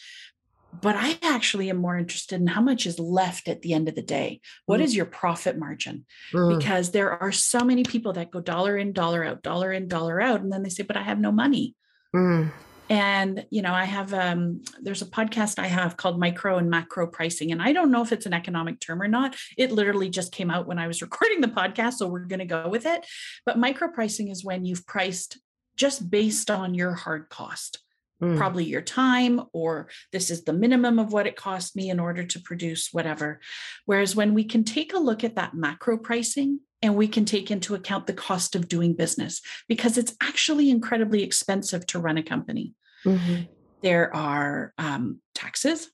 but 0.82 0.96
I 0.96 1.18
actually 1.22 1.70
am 1.70 1.78
more 1.78 1.96
interested 1.96 2.40
in 2.40 2.46
how 2.46 2.60
much 2.60 2.86
is 2.86 2.98
left 2.98 3.48
at 3.48 3.62
the 3.62 3.72
end 3.72 3.88
of 3.88 3.94
the 3.94 4.02
day. 4.02 4.42
What 4.66 4.80
mm. 4.80 4.82
is 4.82 4.94
your 4.94 5.06
profit 5.06 5.58
margin? 5.58 6.04
Mm. 6.32 6.58
Because 6.58 6.90
there 6.90 7.10
are 7.10 7.32
so 7.32 7.60
many 7.60 7.84
people 7.84 8.12
that 8.12 8.30
go 8.30 8.40
dollar 8.40 8.76
in, 8.76 8.92
dollar 8.92 9.24
out, 9.24 9.42
dollar 9.42 9.72
in, 9.72 9.88
dollar 9.88 10.20
out, 10.20 10.42
and 10.42 10.52
then 10.52 10.62
they 10.62 10.68
say, 10.68 10.82
"But 10.82 10.98
I 10.98 11.02
have 11.02 11.18
no 11.18 11.32
money." 11.32 11.74
Mm. 12.14 12.52
And, 12.90 13.46
you 13.50 13.62
know, 13.62 13.72
I 13.72 13.84
have, 13.84 14.14
um, 14.14 14.62
there's 14.80 15.02
a 15.02 15.06
podcast 15.06 15.58
I 15.58 15.66
have 15.66 15.96
called 15.96 16.18
Micro 16.18 16.56
and 16.58 16.70
Macro 16.70 17.06
Pricing. 17.06 17.52
And 17.52 17.60
I 17.60 17.72
don't 17.72 17.90
know 17.90 18.02
if 18.02 18.12
it's 18.12 18.26
an 18.26 18.32
economic 18.32 18.80
term 18.80 19.02
or 19.02 19.08
not. 19.08 19.36
It 19.56 19.72
literally 19.72 20.08
just 20.08 20.32
came 20.32 20.50
out 20.50 20.66
when 20.66 20.78
I 20.78 20.86
was 20.86 21.02
recording 21.02 21.40
the 21.40 21.48
podcast. 21.48 21.94
So 21.94 22.08
we're 22.08 22.20
going 22.20 22.38
to 22.38 22.44
go 22.44 22.68
with 22.68 22.86
it. 22.86 23.06
But 23.44 23.58
micro 23.58 23.88
pricing 23.88 24.28
is 24.28 24.44
when 24.44 24.64
you've 24.64 24.86
priced 24.86 25.38
just 25.76 26.10
based 26.10 26.50
on 26.50 26.74
your 26.74 26.94
hard 26.94 27.28
cost. 27.28 27.80
Mm. 28.20 28.36
probably 28.36 28.64
your 28.64 28.82
time, 28.82 29.40
or 29.52 29.88
this 30.10 30.32
is 30.32 30.42
the 30.42 30.52
minimum 30.52 30.98
of 30.98 31.12
what 31.12 31.28
it 31.28 31.36
cost 31.36 31.76
me 31.76 31.88
in 31.88 32.00
order 32.00 32.24
to 32.24 32.40
produce 32.40 32.88
whatever. 32.90 33.38
Whereas 33.84 34.16
when 34.16 34.34
we 34.34 34.42
can 34.42 34.64
take 34.64 34.92
a 34.92 34.98
look 34.98 35.22
at 35.22 35.36
that 35.36 35.54
macro 35.54 35.96
pricing 35.96 36.58
and 36.82 36.96
we 36.96 37.08
can 37.08 37.24
take 37.24 37.50
into 37.50 37.74
account 37.74 38.06
the 38.06 38.12
cost 38.12 38.54
of 38.54 38.68
doing 38.68 38.94
business 38.94 39.40
because 39.68 39.98
it's 39.98 40.16
actually 40.20 40.70
incredibly 40.70 41.22
expensive 41.22 41.86
to 41.86 41.98
run 41.98 42.18
a 42.18 42.22
company. 42.22 42.74
Mm-hmm. 43.04 43.42
There 43.82 44.14
are 44.14 44.72
um, 44.78 45.20
taxes, 45.34 45.90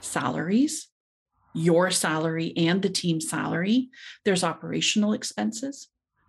salaries, 0.00 0.88
your 1.54 1.90
salary 1.90 2.52
and 2.56 2.80
the 2.80 2.88
team 2.88 3.20
salary. 3.20 3.90
There's 4.24 4.44
operational 4.44 5.12
expenses. 5.12 5.88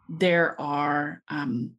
There 0.09 0.59
are, 0.59 1.21
um, 1.29 1.71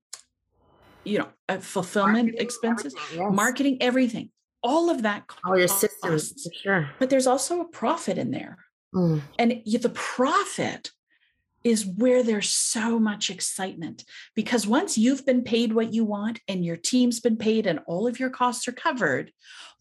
you 1.05 1.19
know, 1.19 1.29
uh, 1.49 1.59
fulfillment 1.59 2.27
marketing, 2.27 2.41
expenses, 2.41 2.95
everything, 2.95 3.27
yes. 3.27 3.35
marketing, 3.35 3.79
everything. 3.81 4.31
All 4.63 4.91
of 4.91 5.03
that. 5.03 5.25
All 5.45 5.59
your 5.59 5.69
systems, 5.69 6.47
sure. 6.63 6.89
But 6.99 7.11
there's 7.11 7.27
also 7.27 7.61
a 7.61 7.65
profit 7.65 8.17
in 8.17 8.31
there. 8.31 8.59
Mm. 8.95 9.21
And 9.39 9.63
the 9.65 9.91
profit 9.93 10.93
is 11.65 11.87
where 11.87 12.23
there's 12.23 12.49
so 12.49 12.99
much 12.99 13.31
excitement. 13.31 14.05
Because 14.35 14.67
once 14.67 14.99
you've 14.99 15.27
been 15.27 15.43
paid 15.43 15.73
what 15.73 15.93
you 15.93 16.05
want 16.05 16.41
and 16.49 16.65
your 16.65 16.77
team's 16.77 17.21
been 17.21 17.37
paid 17.37 17.67
and 17.67 17.81
all 17.87 18.07
of 18.07 18.21
your 18.21 18.31
costs 18.31 18.67
are 18.69 18.73
covered, 18.73 19.33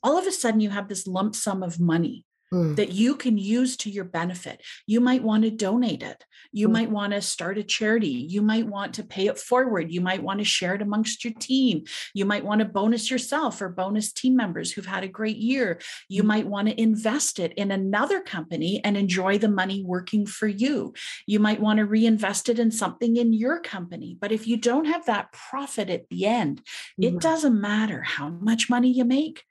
all 0.03 0.17
of 0.17 0.27
a 0.27 0.31
sudden 0.31 0.59
you 0.59 0.69
have 0.69 0.87
this 0.87 1.07
lump 1.07 1.35
sum 1.35 1.63
of 1.63 1.79
money 1.79 2.25
mm. 2.53 2.75
that 2.75 2.91
you 2.91 3.15
can 3.15 3.37
use 3.37 3.77
to 3.77 3.89
your 3.89 4.03
benefit. 4.03 4.61
You 4.85 4.99
might 4.99 5.23
want 5.23 5.43
to 5.43 5.51
donate 5.51 6.03
it. 6.03 6.23
You 6.51 6.67
mm. 6.67 6.73
might 6.73 6.91
want 6.91 7.13
to 7.13 7.21
start 7.21 7.57
a 7.57 7.63
charity. 7.63 8.25
You 8.29 8.41
might 8.41 8.67
want 8.67 8.95
to 8.95 9.03
pay 9.03 9.27
it 9.27 9.37
forward. 9.37 9.91
You 9.91 10.01
might 10.01 10.23
want 10.23 10.39
to 10.39 10.45
share 10.45 10.75
it 10.75 10.81
amongst 10.81 11.23
your 11.23 11.33
team. 11.33 11.83
You 12.13 12.25
might 12.25 12.45
want 12.45 12.59
to 12.59 12.65
bonus 12.65 13.09
yourself 13.09 13.61
or 13.61 13.69
bonus 13.69 14.11
team 14.11 14.35
members 14.35 14.71
who've 14.71 14.85
had 14.85 15.03
a 15.03 15.07
great 15.07 15.37
year. 15.37 15.79
You 16.09 16.23
mm. 16.23 16.27
might 16.27 16.47
want 16.47 16.67
to 16.67 16.81
invest 16.81 17.39
it 17.39 17.53
in 17.53 17.71
another 17.71 18.21
company 18.21 18.81
and 18.83 18.97
enjoy 18.97 19.37
the 19.37 19.49
money 19.49 19.83
working 19.83 20.25
for 20.25 20.47
you. 20.47 20.93
You 21.25 21.39
might 21.39 21.61
want 21.61 21.77
to 21.77 21.85
reinvest 21.85 22.49
it 22.49 22.59
in 22.59 22.71
something 22.71 23.17
in 23.17 23.33
your 23.33 23.59
company. 23.59 24.17
But 24.19 24.31
if 24.31 24.47
you 24.47 24.57
don't 24.57 24.85
have 24.85 25.05
that 25.05 25.31
profit 25.31 25.89
at 25.89 26.09
the 26.09 26.25
end, 26.25 26.61
it 26.97 27.09
mm-hmm. 27.09 27.17
doesn't 27.17 27.59
matter 27.59 28.01
how 28.01 28.29
much 28.29 28.69
money 28.69 28.91
you 28.91 29.05
make. 29.05 29.43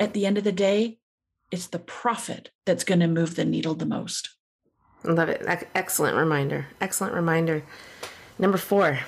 At 0.00 0.14
the 0.14 0.26
end 0.26 0.38
of 0.38 0.44
the 0.44 0.52
day, 0.52 0.98
it's 1.50 1.68
the 1.68 1.78
profit 1.78 2.50
that's 2.66 2.84
going 2.84 3.00
to 3.00 3.06
move 3.06 3.36
the 3.36 3.44
needle 3.44 3.74
the 3.74 3.86
most. 3.86 4.30
Love 5.04 5.28
it. 5.28 5.42
Excellent 5.74 6.16
reminder. 6.16 6.66
Excellent 6.80 7.14
reminder. 7.14 7.62
Number 8.38 8.58
four. 8.58 9.00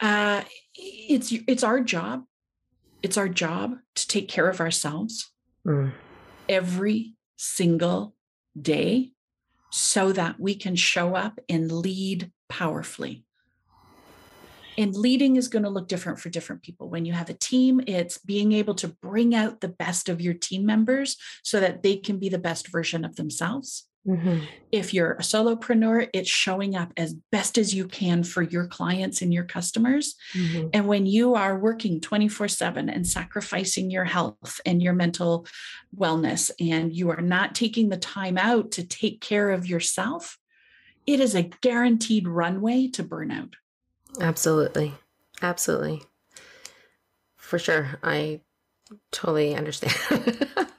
Uh, 0.00 0.42
it's 0.74 1.32
it's 1.46 1.64
our 1.64 1.80
job. 1.80 2.24
It's 3.02 3.16
our 3.16 3.28
job 3.28 3.76
to 3.94 4.08
take 4.08 4.28
care 4.28 4.48
of 4.48 4.60
ourselves 4.60 5.30
mm. 5.66 5.92
every 6.48 7.14
single 7.36 8.14
day 8.60 9.12
so 9.70 10.12
that 10.12 10.40
we 10.40 10.54
can 10.54 10.74
show 10.74 11.14
up 11.14 11.38
and 11.48 11.70
lead 11.70 12.32
powerfully 12.48 13.25
and 14.78 14.94
leading 14.94 15.36
is 15.36 15.48
going 15.48 15.62
to 15.62 15.70
look 15.70 15.88
different 15.88 16.18
for 16.18 16.28
different 16.28 16.62
people. 16.62 16.88
When 16.88 17.04
you 17.04 17.12
have 17.12 17.30
a 17.30 17.34
team, 17.34 17.80
it's 17.86 18.18
being 18.18 18.52
able 18.52 18.74
to 18.76 18.88
bring 18.88 19.34
out 19.34 19.60
the 19.60 19.68
best 19.68 20.08
of 20.08 20.20
your 20.20 20.34
team 20.34 20.66
members 20.66 21.16
so 21.42 21.60
that 21.60 21.82
they 21.82 21.96
can 21.96 22.18
be 22.18 22.28
the 22.28 22.38
best 22.38 22.68
version 22.68 23.04
of 23.04 23.16
themselves. 23.16 23.86
Mm-hmm. 24.06 24.44
If 24.70 24.94
you're 24.94 25.12
a 25.12 25.22
solopreneur, 25.22 26.08
it's 26.12 26.30
showing 26.30 26.76
up 26.76 26.92
as 26.96 27.14
best 27.32 27.58
as 27.58 27.74
you 27.74 27.88
can 27.88 28.22
for 28.22 28.42
your 28.42 28.66
clients 28.66 29.20
and 29.20 29.34
your 29.34 29.44
customers. 29.44 30.14
Mm-hmm. 30.32 30.68
And 30.72 30.86
when 30.86 31.06
you 31.06 31.34
are 31.34 31.58
working 31.58 32.00
24 32.00 32.48
7 32.48 32.88
and 32.88 33.06
sacrificing 33.06 33.90
your 33.90 34.04
health 34.04 34.60
and 34.64 34.80
your 34.80 34.92
mental 34.92 35.46
wellness, 35.96 36.50
and 36.60 36.94
you 36.94 37.10
are 37.10 37.20
not 37.20 37.54
taking 37.54 37.88
the 37.88 37.96
time 37.96 38.38
out 38.38 38.70
to 38.72 38.86
take 38.86 39.20
care 39.20 39.50
of 39.50 39.66
yourself, 39.66 40.38
it 41.06 41.18
is 41.18 41.34
a 41.34 41.50
guaranteed 41.60 42.28
runway 42.28 42.88
to 42.88 43.02
burnout. 43.02 43.54
Absolutely. 44.20 44.94
Absolutely. 45.42 46.02
For 47.36 47.58
sure. 47.58 47.98
I 48.02 48.40
totally 49.12 49.54
understand. 49.54 49.94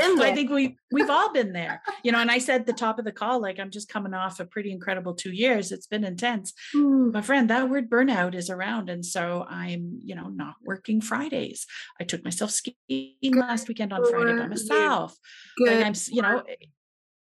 I 0.00 0.32
think 0.34 0.50
we 0.50 0.76
we've 0.92 1.10
all 1.10 1.32
been 1.32 1.52
there. 1.52 1.82
You 2.02 2.12
know, 2.12 2.20
and 2.20 2.30
I 2.30 2.38
said 2.38 2.62
at 2.62 2.66
the 2.66 2.72
top 2.72 2.98
of 2.98 3.04
the 3.04 3.12
call, 3.12 3.40
like 3.40 3.58
I'm 3.58 3.70
just 3.70 3.88
coming 3.88 4.14
off 4.14 4.40
a 4.40 4.44
pretty 4.44 4.70
incredible 4.70 5.14
two 5.14 5.32
years. 5.32 5.72
It's 5.72 5.86
been 5.86 6.04
intense. 6.04 6.52
Mm. 6.74 7.12
My 7.12 7.22
friend, 7.22 7.50
that 7.50 7.68
word 7.68 7.90
burnout 7.90 8.34
is 8.34 8.50
around. 8.50 8.90
And 8.90 9.04
so 9.04 9.46
I'm, 9.48 9.98
you 10.02 10.14
know, 10.14 10.28
not 10.28 10.54
working 10.64 11.00
Fridays. 11.00 11.66
I 12.00 12.04
took 12.04 12.24
myself 12.24 12.50
skiing 12.50 13.16
Good 13.22 13.36
last 13.36 13.68
weekend 13.68 13.92
on 13.92 14.04
Friday 14.08 14.38
by 14.38 14.46
myself. 14.46 15.16
Good. 15.56 15.68
And 15.68 15.84
I'm, 15.84 15.94
you 16.08 16.22
know, 16.22 16.42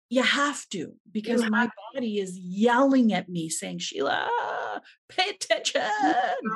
you 0.08 0.22
have 0.22 0.68
to 0.68 0.92
because 1.10 1.48
my 1.48 1.68
body 1.92 2.18
is 2.18 2.38
yelling 2.38 3.12
at 3.12 3.28
me 3.28 3.48
saying 3.48 3.78
sheila 3.78 4.28
pay 5.08 5.30
attention. 5.30 5.82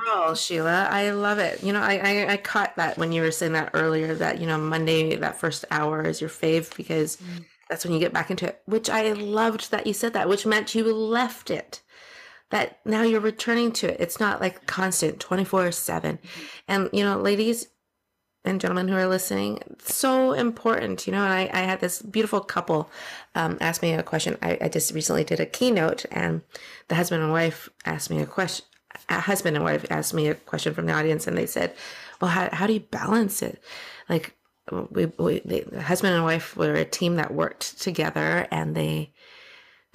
oh 0.09 0.35
sheila 0.37 0.89
i 0.91 1.11
love 1.11 1.39
it. 1.39 1.63
You 1.63 1.73
know 1.73 1.81
I, 1.81 1.97
I, 1.97 2.33
I 2.33 2.37
caught 2.37 2.77
that 2.77 2.99
when 2.99 3.13
you 3.13 3.23
were 3.23 3.31
saying 3.31 3.53
that 3.53 3.71
earlier 3.75 4.15
that 4.15 4.41
you 4.41 4.47
know 4.47 4.59
monday 4.59 5.17
that 5.17 5.41
first 5.41 5.65
hour 5.71 6.03
is 6.03 6.21
your 6.21 6.31
fave 6.31 6.75
because 6.77 7.17
mm. 7.17 7.45
that's 7.69 7.85
when 7.85 7.95
you 7.95 8.01
get 8.01 8.13
back 8.13 8.31
into 8.31 8.47
it 8.47 8.61
which 8.67 8.91
i 8.91 9.13
loved 9.13 9.71
that 9.71 9.87
you 9.87 9.93
said 9.93 10.13
that 10.13 10.29
which 10.29 10.47
meant 10.47 10.75
you 10.75 10.85
left 10.93 11.51
it 11.51 11.83
that 12.51 12.79
now 12.85 13.03
you're 13.03 13.21
returning 13.21 13.73
to 13.73 13.93
it. 13.93 14.01
It's 14.01 14.21
not 14.21 14.41
like 14.41 14.67
constant 14.67 15.21
24 15.21 15.73
7 15.73 16.17
mm-hmm. 16.17 16.45
and 16.67 16.91
you 16.93 17.05
know 17.05 17.19
ladies 17.19 17.67
and 18.45 18.61
gentlemen 18.61 18.89
who 18.89 18.97
are 18.97 19.07
listening, 19.07 19.61
so 19.79 20.33
important, 20.33 21.07
you 21.07 21.13
know. 21.13 21.23
And 21.23 21.33
I, 21.33 21.51
I 21.53 21.63
had 21.63 21.81
this 21.81 22.01
beautiful 22.01 22.41
couple 22.41 22.91
um, 23.35 23.59
ask 23.61 23.83
me 23.83 23.93
a 23.93 24.03
question. 24.03 24.37
I, 24.43 24.59
I, 24.61 24.69
just 24.69 24.95
recently 24.95 25.25
did 25.25 25.41
a 25.41 25.47
keynote, 25.47 26.07
and 26.11 26.43
the 26.89 26.95
husband 26.95 27.23
and 27.23 27.33
wife 27.33 27.69
asked 27.85 28.11
me 28.11 28.21
a 28.21 28.27
question. 28.27 28.65
A 29.09 29.21
husband 29.21 29.57
and 29.57 29.65
wife 29.65 29.85
asked 29.91 30.15
me 30.15 30.29
a 30.29 30.35
question 30.35 30.75
from 30.75 30.87
the 30.87 30.93
audience, 30.93 31.27
and 31.27 31.37
they 31.37 31.47
said, 31.47 31.75
"Well, 32.21 32.31
how 32.31 32.49
how 32.53 32.67
do 32.67 32.73
you 32.73 32.81
balance 32.81 33.43
it? 33.43 33.63
Like, 34.09 34.35
we, 34.91 35.07
we 35.07 35.41
the 35.41 35.83
husband 35.83 36.15
and 36.15 36.25
wife 36.25 36.57
were 36.57 36.75
a 36.75 36.85
team 36.85 37.17
that 37.17 37.35
worked 37.35 37.81
together, 37.81 38.47
and 38.51 38.75
they." 38.75 39.13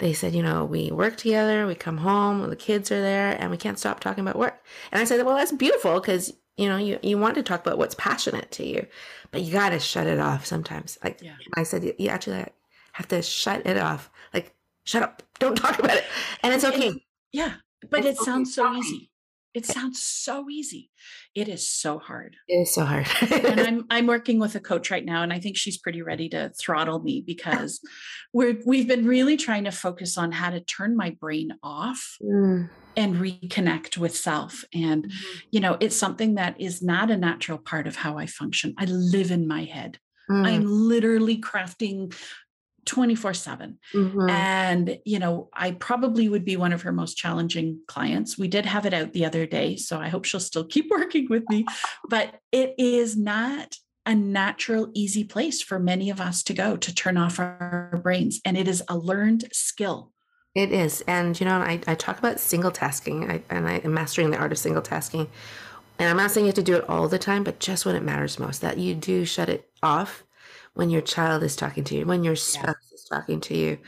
They 0.00 0.12
said, 0.12 0.34
you 0.34 0.42
know, 0.42 0.64
we 0.64 0.90
work 0.90 1.16
together, 1.16 1.68
we 1.68 1.76
come 1.76 1.98
home, 1.98 2.50
the 2.50 2.56
kids 2.56 2.90
are 2.90 3.00
there, 3.00 3.40
and 3.40 3.52
we 3.52 3.56
can't 3.56 3.78
stop 3.78 4.00
talking 4.00 4.22
about 4.22 4.36
work. 4.36 4.60
And 4.90 5.00
I 5.00 5.04
said, 5.04 5.24
well, 5.24 5.36
that's 5.36 5.52
beautiful 5.52 6.00
because 6.00 6.32
you 6.56 6.68
know 6.68 6.76
you, 6.76 6.98
you 7.02 7.18
want 7.18 7.34
to 7.34 7.42
talk 7.42 7.60
about 7.60 7.78
what's 7.78 7.94
passionate 7.96 8.50
to 8.52 8.66
you 8.66 8.86
but 9.30 9.42
you 9.42 9.52
got 9.52 9.70
to 9.70 9.80
shut 9.80 10.06
it 10.06 10.20
off 10.20 10.46
sometimes. 10.46 10.96
Like 11.02 11.20
yeah. 11.20 11.34
i 11.56 11.64
said 11.64 11.92
you, 11.98 12.08
actually 12.08 12.44
have 12.92 13.08
to 13.08 13.22
shut 13.22 13.66
it 13.66 13.76
off. 13.76 14.10
Like 14.32 14.54
shut 14.84 15.02
up. 15.02 15.22
Don't 15.40 15.56
talk 15.56 15.78
about 15.78 15.96
it. 15.96 16.04
And 16.42 16.54
it's 16.54 16.64
okay. 16.64 16.88
It, 16.88 17.02
yeah 17.32 17.54
but 17.90 18.04
it's 18.04 18.20
it 18.20 18.24
sounds 18.24 18.56
okay. 18.58 18.68
so 18.68 18.74
easy 18.76 19.10
it 19.54 19.64
sounds 19.64 20.02
so 20.02 20.50
easy. 20.50 20.90
It 21.34 21.48
is 21.48 21.68
so 21.68 22.00
hard. 22.00 22.36
It 22.48 22.56
is 22.56 22.74
so 22.74 22.84
hard. 22.84 23.06
And 23.30 23.60
i'm 23.60 23.86
i'm 23.88 24.06
working 24.06 24.38
with 24.40 24.54
a 24.56 24.60
coach 24.60 24.90
right 24.90 25.04
now 25.04 25.22
and 25.22 25.32
i 25.32 25.38
think 25.38 25.56
she's 25.56 25.78
pretty 25.78 26.02
ready 26.02 26.28
to 26.30 26.50
throttle 26.60 27.00
me 27.00 27.20
because 27.26 27.80
we're 28.32 28.58
we've 28.66 28.88
been 28.88 29.06
really 29.06 29.36
trying 29.36 29.64
to 29.64 29.70
focus 29.70 30.18
on 30.18 30.32
how 30.32 30.50
to 30.50 30.60
turn 30.60 30.96
my 30.96 31.10
brain 31.10 31.52
off 31.62 32.16
mm. 32.22 32.68
and 32.96 33.16
reconnect 33.16 33.96
with 33.96 34.16
self. 34.16 34.64
And 34.74 35.04
mm-hmm. 35.04 35.38
you 35.52 35.60
know 35.60 35.76
it's 35.80 35.96
something 35.96 36.34
that 36.34 36.60
is 36.60 36.82
not 36.82 37.10
a 37.10 37.16
natural 37.16 37.58
part 37.58 37.86
of 37.86 37.96
how 37.96 38.18
i 38.18 38.26
function. 38.26 38.74
I 38.76 38.86
live 38.86 39.30
in 39.30 39.46
my 39.46 39.64
head. 39.64 39.98
Mm. 40.30 40.46
i'm 40.46 40.64
literally 40.64 41.38
crafting 41.38 42.10
24 42.86 43.34
7 43.34 43.78
mm-hmm. 43.92 44.30
and 44.30 44.98
you 45.04 45.18
know 45.18 45.48
i 45.52 45.70
probably 45.70 46.28
would 46.28 46.44
be 46.44 46.56
one 46.56 46.72
of 46.72 46.82
her 46.82 46.92
most 46.92 47.16
challenging 47.16 47.80
clients 47.86 48.38
we 48.38 48.48
did 48.48 48.66
have 48.66 48.86
it 48.86 48.94
out 48.94 49.12
the 49.12 49.24
other 49.24 49.46
day 49.46 49.76
so 49.76 49.98
i 50.00 50.08
hope 50.08 50.24
she'll 50.24 50.40
still 50.40 50.64
keep 50.74 50.90
working 50.90 51.26
with 51.28 51.48
me 51.48 51.64
but 52.08 52.40
it 52.52 52.74
is 52.78 53.16
not 53.16 53.76
a 54.06 54.14
natural 54.14 54.90
easy 54.92 55.24
place 55.24 55.62
for 55.62 55.78
many 55.78 56.10
of 56.10 56.20
us 56.20 56.42
to 56.42 56.52
go 56.52 56.76
to 56.76 56.94
turn 56.94 57.16
off 57.16 57.38
our 57.38 58.00
brains 58.02 58.40
and 58.44 58.56
it 58.56 58.68
is 58.68 58.82
a 58.88 58.96
learned 58.96 59.44
skill 59.52 60.12
it 60.54 60.70
is. 60.70 61.02
And, 61.08 61.38
you 61.40 61.46
know, 61.46 61.58
I, 61.58 61.80
I 61.86 61.94
talk 61.96 62.18
about 62.18 62.38
single 62.38 62.70
tasking 62.70 63.28
I, 63.28 63.42
and 63.50 63.68
I 63.68 63.78
am 63.78 63.92
mastering 63.92 64.30
the 64.30 64.38
art 64.38 64.52
of 64.52 64.58
single 64.58 64.82
tasking. 64.82 65.28
And 65.98 66.08
I'm 66.08 66.16
not 66.16 66.30
saying 66.30 66.46
you 66.46 66.48
have 66.48 66.56
to 66.56 66.62
do 66.62 66.76
it 66.76 66.88
all 66.88 67.08
the 67.08 67.18
time, 67.18 67.44
but 67.44 67.60
just 67.60 67.86
when 67.86 67.96
it 67.96 68.02
matters 68.02 68.38
most, 68.38 68.60
that 68.60 68.78
you 68.78 68.94
do 68.94 69.24
shut 69.24 69.48
it 69.48 69.68
off 69.82 70.23
when 70.74 70.90
your 70.90 71.00
child 71.00 71.42
is 71.42 71.56
talking 71.56 71.84
to 71.84 71.96
you, 71.96 72.04
when 72.04 72.24
your 72.24 72.36
spouse 72.36 72.76
yeah. 72.90 72.94
is 72.94 73.04
talking 73.04 73.40
to 73.40 73.56
you. 73.56 73.78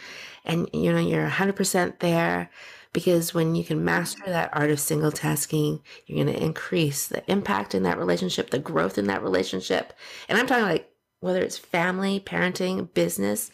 And, 0.44 0.68
you 0.72 0.92
know, 0.92 1.00
you're 1.00 1.28
100% 1.28 1.98
there 1.98 2.50
because 2.92 3.34
when 3.34 3.54
you 3.54 3.64
can 3.64 3.84
master 3.84 4.22
mm-hmm. 4.22 4.30
that 4.30 4.50
art 4.52 4.70
of 4.70 4.80
single 4.80 5.12
tasking, 5.12 5.80
you're 6.06 6.24
going 6.24 6.34
to 6.34 6.42
increase 6.42 7.08
the 7.08 7.28
impact 7.30 7.74
in 7.74 7.82
that 7.82 7.98
relationship, 7.98 8.50
the 8.50 8.58
growth 8.58 8.96
in 8.96 9.08
that 9.08 9.22
relationship. 9.22 9.92
And 10.28 10.38
I'm 10.38 10.46
talking 10.46 10.64
like 10.64 10.88
whether 11.20 11.42
it's 11.42 11.58
family, 11.58 12.20
parenting, 12.20 12.92
business, 12.94 13.50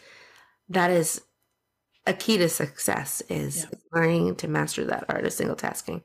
that 0.68 0.90
is 0.90 1.22
a 2.06 2.12
key 2.12 2.36
to 2.36 2.48
success 2.48 3.22
is 3.28 3.66
yeah. 3.70 3.78
learning 3.92 4.34
to 4.34 4.48
master 4.48 4.84
that 4.84 5.04
art 5.08 5.24
of 5.24 5.32
single 5.32 5.56
tasking. 5.56 6.02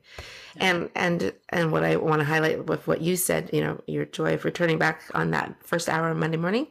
Yeah. 0.56 0.64
And 0.64 0.90
and 0.94 1.32
and 1.48 1.72
what 1.72 1.84
I 1.84 1.96
want 1.96 2.20
to 2.20 2.24
highlight 2.24 2.66
with 2.66 2.86
what 2.86 3.00
you 3.00 3.16
said, 3.16 3.50
you 3.52 3.60
know, 3.60 3.80
your 3.86 4.04
joy 4.04 4.34
of 4.34 4.44
returning 4.44 4.78
back 4.78 5.02
on 5.12 5.32
that 5.32 5.54
first 5.62 5.88
hour 5.88 6.08
on 6.08 6.18
Monday 6.18 6.36
morning 6.36 6.68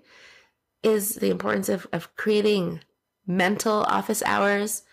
is 0.83 1.15
the 1.15 1.29
importance 1.29 1.69
of, 1.69 1.87
of 1.91 2.15
creating 2.15 2.81
mental 3.25 3.83
office 3.83 4.23
hours 4.25 4.83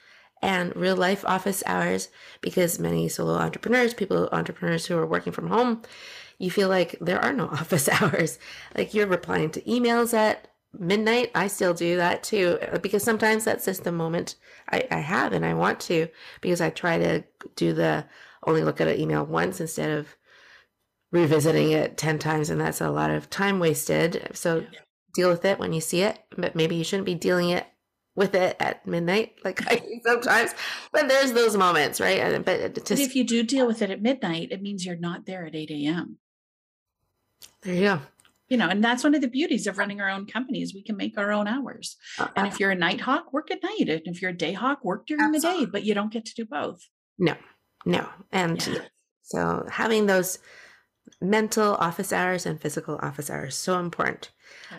and 0.42 0.75
real 0.77 0.97
life 0.97 1.25
office 1.25 1.62
hours 1.66 2.09
because 2.40 2.79
many 2.79 3.09
solo 3.09 3.35
entrepreneurs, 3.35 3.94
people 3.94 4.29
entrepreneurs 4.33 4.87
who 4.87 4.97
are 4.97 5.07
working 5.07 5.33
from 5.33 5.49
home, 5.49 5.83
you 6.38 6.51
feel 6.51 6.68
like 6.68 6.97
there 7.01 7.20
are 7.20 7.33
no 7.33 7.47
office 7.53 7.88
hours. 7.88 8.38
Like 8.77 8.92
you're 8.94 9.07
replying 9.07 9.51
to 9.51 9.62
emails 9.62 10.12
at 10.12 10.49
midnight. 10.79 11.31
I 11.35 11.47
still 11.47 11.75
do 11.75 11.97
that 11.97 12.23
too 12.23 12.59
uh, 12.73 12.79
because 12.79 13.03
sometimes 13.03 13.44
that's 13.44 13.64
just 13.64 13.85
the 13.85 13.92
moment 13.92 14.37
I, 14.70 14.87
I 14.90 14.99
have 14.99 15.33
and 15.33 15.47
I 15.47 15.55
want 15.55 15.81
to 15.81 16.09
because 16.40 16.61
I 16.61 16.70
try 16.70 16.99
to 16.99 17.25
do 17.57 17.73
the 17.73 18.05
only 18.47 18.64
look 18.64 18.81
at 18.81 18.88
an 18.88 19.01
email 19.01 19.25
once 19.25 19.61
instead 19.61 19.90
of 19.90 20.16
revisiting 21.11 21.70
it 21.70 21.97
10 21.97 22.18
times 22.18 22.51
and 22.51 22.61
that's 22.61 22.81
a 22.81 22.90
lot 22.90 23.11
of 23.11 23.31
time 23.31 23.61
wasted. 23.61 24.29
So 24.35 24.64
deal 25.14 25.31
with 25.31 25.44
it 25.44 25.59
when 25.59 25.72
you 25.72 25.81
see 25.81 26.03
it, 26.03 26.18
but 26.37 26.55
maybe 26.55 26.77
you 26.77 26.85
shouldn't 26.85 27.07
be 27.07 27.14
dealing 27.14 27.50
it 27.50 27.66
with 28.16 28.35
it 28.35 28.57
at 28.61 28.87
midnight 28.87 29.35
like 29.44 29.61
I 29.70 29.77
do 29.77 30.00
sometimes. 30.05 30.55
But 30.92 31.09
there's 31.09 31.33
those 31.33 31.57
moments, 31.57 32.00
right? 32.00 32.44
But, 32.44 32.74
just, 32.74 32.88
but 32.88 32.98
if 32.98 33.14
you 33.14 33.24
do 33.24 33.42
deal 33.42 33.66
with 33.66 33.83
it 33.83 33.90
at 33.90 34.03
midnight, 34.03 34.48
it 34.50 34.62
means 34.62 34.85
you're 34.85 34.96
not 34.96 35.27
there 35.27 35.46
at 35.46 35.55
8 35.55 35.70
a.m. 35.70 36.18
There 37.62 37.74
you 37.74 37.81
go. 37.81 38.00
You 38.48 38.59
know, 38.59 38.68
and 38.68 38.85
that's 38.85 39.03
one 39.03 39.14
of 39.14 39.22
the 39.22 39.29
beauties 39.29 39.66
of 39.66 39.79
running 39.79 40.00
our 40.03 40.11
own 40.11 40.27
companies. 40.27 40.74
We 40.74 40.83
can 40.83 40.96
make 40.96 41.16
our 41.16 41.33
own 41.33 41.48
hours. 41.48 41.96
Uh, 42.18 42.29
and 42.37 42.46
if 42.46 42.61
you're 42.61 42.70
a 42.70 42.77
night 42.77 43.00
hawk, 43.00 43.33
work 43.33 43.50
at 43.50 43.62
night. 43.62 43.88
And 43.88 44.03
if 44.14 44.20
you're 44.20 44.33
a 44.33 44.37
day 44.37 44.53
hawk, 44.53 44.85
work 44.85 45.07
during 45.07 45.24
absolutely. 45.24 45.61
the 45.61 45.66
day, 45.66 45.70
but 45.72 45.85
you 45.85 45.94
don't 45.94 46.12
get 46.12 46.27
to 46.27 46.35
do 46.35 46.44
both. 46.44 46.87
No, 47.18 47.35
no. 47.87 48.07
And 48.33 48.64
yeah. 48.66 48.81
so 49.22 49.66
having 49.70 50.07
those 50.07 50.38
mental 51.21 51.75
office 51.75 52.12
hours 52.12 52.47
and 52.47 52.61
physical 52.61 52.99
office 53.03 53.31
hours 53.31 53.57
so 53.57 53.79
important. 53.79 54.31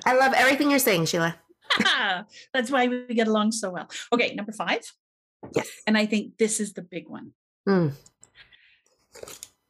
I 0.05 0.15
love 0.15 0.33
everything 0.35 0.69
you're 0.69 0.79
saying, 0.79 1.05
Sheila. 1.05 1.35
That's 2.53 2.71
why 2.71 2.87
we 2.87 3.13
get 3.13 3.27
along 3.27 3.51
so 3.51 3.71
well. 3.71 3.89
Okay, 4.11 4.33
number 4.35 4.51
five. 4.51 4.81
Yes. 5.55 5.69
And 5.85 5.97
I 5.97 6.05
think 6.05 6.37
this 6.37 6.59
is 6.59 6.73
the 6.73 6.81
big 6.81 7.07
one. 7.07 7.31
Mm. 7.67 7.93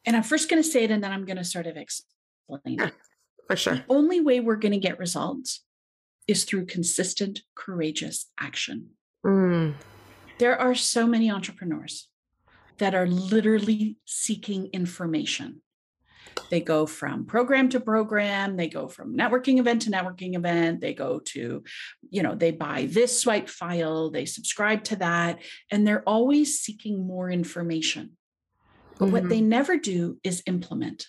And 0.06 0.15
I'm 0.15 0.24
first 0.24 0.50
going 0.50 0.62
to 0.62 0.68
say 0.68 0.84
it 0.84 0.91
and 0.91 1.04
then 1.04 1.12
I'm 1.12 1.26
going 1.26 1.38
to 1.38 1.44
sort 1.44 1.68
of 1.68 1.78
explain 1.78 2.78
yeah, 2.78 2.89
For 3.48 3.56
sure. 3.56 3.76
The 3.76 3.84
only 3.89 4.22
way 4.22 4.39
we're 4.39 4.56
going 4.56 4.72
to 4.72 4.78
get 4.78 5.00
results 5.00 5.63
is 6.28 6.44
through 6.44 6.65
consistent, 6.65 7.41
courageous 7.56 8.32
action. 8.39 8.91
Mm. 9.26 9.76
There 10.38 10.60
are 10.60 10.76
so 10.76 11.08
many 11.08 11.32
entrepreneurs 11.32 12.10
that 12.78 12.94
are 12.94 13.08
literally 13.08 13.98
seeking 14.06 14.68
information 14.74 15.62
they 16.50 16.62
go 16.62 16.86
from 16.86 17.26
program 17.26 17.69
to 17.69 17.80
program 17.80 18.56
they 18.56 18.67
go 18.67 18.88
from 18.88 19.15
networking 19.15 19.60
event 19.60 19.82
to 19.82 19.91
networking 19.91 20.36
event 20.36 20.82
they 20.82 20.93
go 20.93 21.19
to 21.19 21.63
you 22.10 22.24
know 22.24 22.36
they 22.36 22.52
buy 22.52 22.88
this 22.89 23.19
swipe 23.19 23.50
file 23.50 24.10
they 24.10 24.26
subscribe 24.26 24.84
to 24.84 24.95
that 24.95 25.39
and 25.71 25.86
they're 25.86 26.08
always 26.08 26.60
seeking 26.60 27.06
more 27.06 27.30
information 27.30 28.12
but 28.98 29.06
mm-hmm. 29.06 29.13
what 29.13 29.30
they 29.30 29.39
mm-hmm. 29.39 29.50
never 29.50 29.78
do 29.78 30.17
is 30.24 30.43
implement 30.45 31.08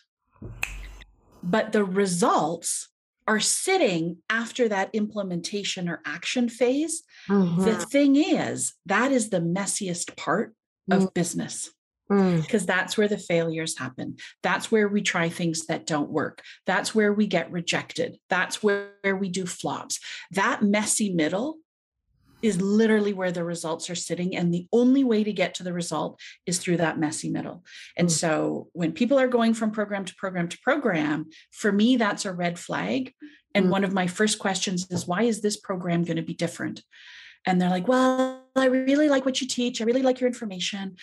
but 1.43 1.73
the 1.73 1.85
results 1.85 2.89
are 3.29 3.41
sitting 3.41 4.19
after 4.31 4.69
that 4.69 4.91
implementation 4.93 5.89
or 5.89 6.01
action 6.05 6.49
phase 6.49 7.03
mm-hmm. 7.29 7.65
the 7.65 7.75
thing 7.77 8.17
is 8.17 8.75
that 8.87 9.13
is 9.13 9.31
the 9.31 9.41
messiest 9.41 10.17
part 10.17 10.55
of 10.91 11.03
mm-hmm. 11.03 11.09
business 11.15 11.71
because 12.09 12.63
mm. 12.63 12.67
that's 12.67 12.97
where 12.97 13.09
the 13.09 13.19
failures 13.19 13.79
happen. 13.79 14.17
That's 14.43 14.71
where 14.71 14.89
we 14.89 15.03
try 15.03 15.29
things 15.29 15.67
that 15.67 15.87
don't 15.87 16.11
work. 16.11 16.43
That's 16.65 16.95
where 16.95 17.13
we 17.13 17.27
get 17.27 17.51
rejected. 17.51 18.19
That's 18.29 18.63
where, 18.63 18.91
where 19.03 19.17
we 19.17 19.29
do 19.29 19.47
flops. 19.47 19.99
That 20.31 20.63
messy 20.63 21.13
middle 21.13 21.59
is 22.43 22.61
literally 22.61 23.13
where 23.13 23.33
the 23.33 23.43
results 23.43 23.91
are 23.91 23.97
sitting. 23.97 24.37
And 24.37 24.53
the 24.53 24.69
only 24.73 25.05
way 25.05 25.25
to 25.25 25.33
get 25.33 25.55
to 25.55 25.63
the 25.63 25.73
result 25.73 26.21
is 26.45 26.59
through 26.59 26.77
that 26.77 26.99
messy 26.99 27.31
middle. 27.31 27.65
And 27.97 28.09
mm. 28.09 28.13
so 28.13 28.69
when 28.73 28.93
people 28.93 29.19
are 29.19 29.29
going 29.29 29.55
from 29.55 29.71
program 29.71 30.05
to 30.05 30.15
program 30.17 30.49
to 30.49 30.59
program, 30.63 31.27
for 31.51 31.73
me, 31.73 31.97
that's 31.97 32.25
a 32.25 32.33
red 32.33 32.59
flag. 32.59 33.13
And 33.55 33.67
mm. 33.67 33.71
one 33.71 33.85
of 33.85 33.93
my 33.93 34.07
first 34.07 34.39
questions 34.39 34.87
is 34.91 35.07
why 35.07 35.23
is 35.23 35.41
this 35.41 35.57
program 35.57 36.05
going 36.05 36.17
to 36.19 36.23
be 36.23 36.35
different? 36.35 36.83
And 37.47 37.61
they're 37.61 37.71
like, 37.71 37.89
well, 37.89 38.45
I 38.57 38.67
really 38.67 39.09
like 39.09 39.25
what 39.25 39.41
you 39.41 39.47
teach. 39.47 39.81
I 39.81 39.85
really 39.85 40.03
like 40.03 40.21
your 40.21 40.29
information. 40.29 40.97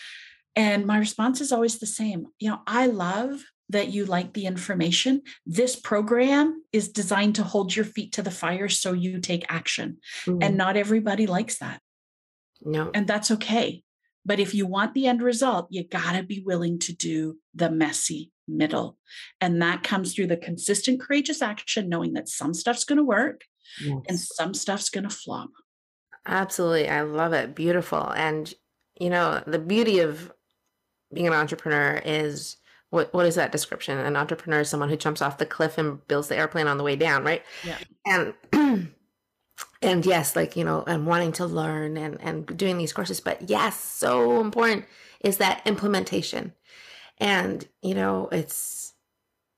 And 0.56 0.86
my 0.86 0.98
response 0.98 1.42
is 1.42 1.52
always 1.52 1.80
the 1.80 1.88
same. 1.88 2.28
You 2.40 2.52
know, 2.52 2.60
I 2.68 2.88
love 2.88 3.44
that 3.70 3.90
you 3.90 4.06
like 4.06 4.34
the 4.34 4.46
information. 4.46 5.22
This 5.46 5.76
program 5.76 6.62
is 6.72 6.90
designed 6.90 7.36
to 7.36 7.44
hold 7.44 7.76
your 7.76 7.86
feet 7.86 8.14
to 8.14 8.22
the 8.22 8.32
fire 8.32 8.70
so 8.70 8.94
you 8.94 9.20
take 9.20 9.46
action. 9.50 9.98
Mm-hmm. 10.26 10.44
And 10.44 10.58
not 10.58 10.78
everybody 10.78 11.26
likes 11.26 11.58
that. 11.60 11.82
No. 12.62 12.92
And 12.94 13.08
that's 13.08 13.32
okay. 13.32 13.84
But 14.26 14.40
if 14.40 14.54
you 14.54 14.66
want 14.66 14.94
the 14.94 15.08
end 15.08 15.22
result, 15.22 15.68
you 15.70 15.84
got 15.84 16.14
to 16.14 16.24
be 16.24 16.42
willing 16.46 16.80
to 16.80 16.94
do 16.94 17.38
the 17.54 17.70
messy 17.70 18.32
middle. 18.48 18.98
And 19.42 19.62
that 19.62 19.84
comes 19.84 20.14
through 20.14 20.28
the 20.28 20.38
consistent, 20.38 21.02
courageous 21.02 21.42
action, 21.42 21.90
knowing 21.90 22.14
that 22.14 22.30
some 22.30 22.54
stuff's 22.54 22.86
going 22.86 22.98
to 22.98 23.04
work 23.04 23.42
yes. 23.82 23.98
and 24.08 24.20
some 24.20 24.54
stuff's 24.54 24.90
going 24.90 25.04
to 25.04 25.10
flop. 25.10 25.50
Absolutely. 26.26 26.88
I 26.88 27.02
love 27.02 27.34
it. 27.34 27.54
Beautiful. 27.54 28.12
And, 28.12 28.54
you 29.00 29.10
know, 29.10 29.44
the 29.46 29.60
beauty 29.60 30.00
of 30.00 30.32
being 31.14 31.28
an 31.28 31.34
entrepreneur 31.34 32.02
is 32.04 32.58
what 32.90 33.14
what 33.14 33.26
is 33.26 33.36
that 33.36 33.52
description? 33.52 33.98
An 33.98 34.16
entrepreneur 34.16 34.62
is 34.62 34.70
someone 34.70 34.90
who 34.90 34.98
jumps 34.98 35.22
off 35.22 35.38
the 35.38 35.46
cliff 35.46 35.78
and 35.78 36.06
builds 36.08 36.28
the 36.28 36.38
airplane 36.38 36.68
on 36.68 36.78
the 36.78 36.84
way 36.84 36.96
down, 36.96 37.24
right? 37.24 37.44
Yeah. 37.64 37.78
And 38.06 38.34
and 39.82 40.06
yes, 40.06 40.36
like 40.36 40.56
you 40.56 40.64
know, 40.64 40.84
and 40.86 41.08
wanting 41.08 41.32
to 41.34 41.46
learn 41.46 41.98
and 41.98 42.22
and 42.22 42.46
doing 42.58 42.78
these 42.78 42.94
courses, 42.94 43.20
but 43.20 43.50
yes, 43.50 43.80
so 43.80 44.40
important 44.40 44.86
is 45.22 45.38
that 45.38 45.62
implementation. 45.66 46.54
And 47.18 47.68
you 47.82 47.96
know, 47.96 48.30
it's 48.32 48.94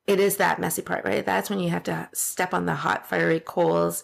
it 0.08 0.20
is 0.20 0.38
that 0.38 0.60
messy 0.60 0.82
part, 0.82 1.04
right? 1.06 1.26
That's 1.26 1.50
when 1.50 1.60
you 1.60 1.70
have 1.70 1.84
to 1.84 2.10
step 2.14 2.54
on 2.54 2.66
the 2.66 2.76
hot 2.76 3.08
fiery 3.08 3.40
coals 3.40 4.04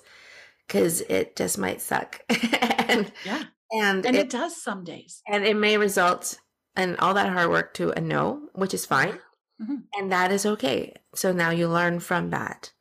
because 0.68 1.02
it 1.02 1.36
just 1.36 1.58
might 1.58 1.82
suck. 1.82 2.22
and 2.30 3.12
yeah. 3.26 3.44
And, 3.72 4.06
and 4.06 4.16
it, 4.16 4.22
it 4.22 4.30
does 4.30 4.62
some 4.62 4.84
days. 4.84 5.22
And 5.28 5.46
it 5.46 5.56
may 5.56 5.78
result 5.78 6.40
and 6.76 6.98
all 6.98 7.14
that 7.14 7.32
hard 7.32 7.50
work 7.50 7.74
to 7.76 7.92
a 7.92 8.02
no, 8.02 8.50
which 8.54 8.74
is 8.74 8.86
fine. 8.86 9.20
Mm-hmm. 9.62 9.76
And 9.98 10.12
that 10.12 10.32
is 10.32 10.46
okay. 10.46 10.94
So 11.14 11.32
now 11.32 11.50
you 11.52 11.68
learn 11.68 12.00
from 12.00 12.30
that. 12.30 12.72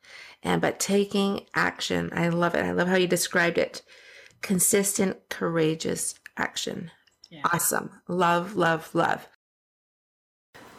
And 0.43 0.61
but 0.61 0.79
taking 0.79 1.45
action, 1.53 2.09
I 2.13 2.29
love 2.29 2.55
it. 2.55 2.65
I 2.65 2.71
love 2.71 2.87
how 2.87 2.95
you 2.95 3.07
described 3.07 3.57
it. 3.57 3.83
Consistent, 4.41 5.29
courageous 5.29 6.15
action. 6.37 6.89
Yeah. 7.29 7.41
Awesome. 7.53 7.91
Love, 8.07 8.55
love, 8.55 8.93
love. 8.95 9.27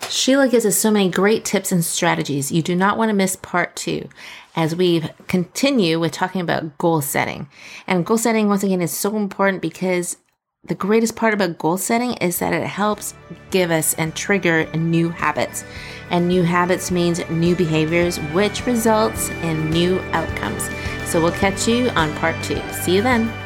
Sheila 0.08 0.48
gives 0.48 0.66
us 0.66 0.76
so 0.76 0.90
many 0.90 1.08
great 1.08 1.44
tips 1.44 1.72
and 1.72 1.84
strategies. 1.84 2.52
You 2.52 2.60
do 2.60 2.74
not 2.74 2.98
want 2.98 3.08
to 3.10 3.14
miss 3.14 3.36
part 3.36 3.74
two 3.76 4.08
as 4.56 4.76
we 4.76 5.04
continue 5.28 5.98
with 5.98 6.12
talking 6.12 6.40
about 6.40 6.76
goal 6.76 7.00
setting. 7.00 7.48
And 7.86 8.04
goal 8.04 8.18
setting, 8.18 8.48
once 8.48 8.62
again, 8.62 8.82
is 8.82 8.92
so 8.92 9.16
important 9.16 9.62
because 9.62 10.18
the 10.64 10.74
greatest 10.76 11.16
part 11.16 11.34
about 11.34 11.58
goal 11.58 11.76
setting 11.76 12.12
is 12.14 12.38
that 12.38 12.52
it 12.52 12.66
helps 12.66 13.14
give 13.50 13.72
us 13.72 13.94
and 13.94 14.14
trigger 14.14 14.64
new 14.76 15.08
habits. 15.08 15.64
And 16.10 16.28
new 16.28 16.44
habits 16.44 16.90
means 16.90 17.28
new 17.30 17.56
behaviors, 17.56 18.18
which 18.32 18.64
results 18.64 19.30
in 19.42 19.70
new 19.70 19.98
outcomes. 20.12 20.68
So 21.06 21.20
we'll 21.20 21.32
catch 21.32 21.66
you 21.66 21.88
on 21.90 22.14
part 22.16 22.36
two. 22.44 22.60
See 22.70 22.94
you 22.94 23.02
then. 23.02 23.41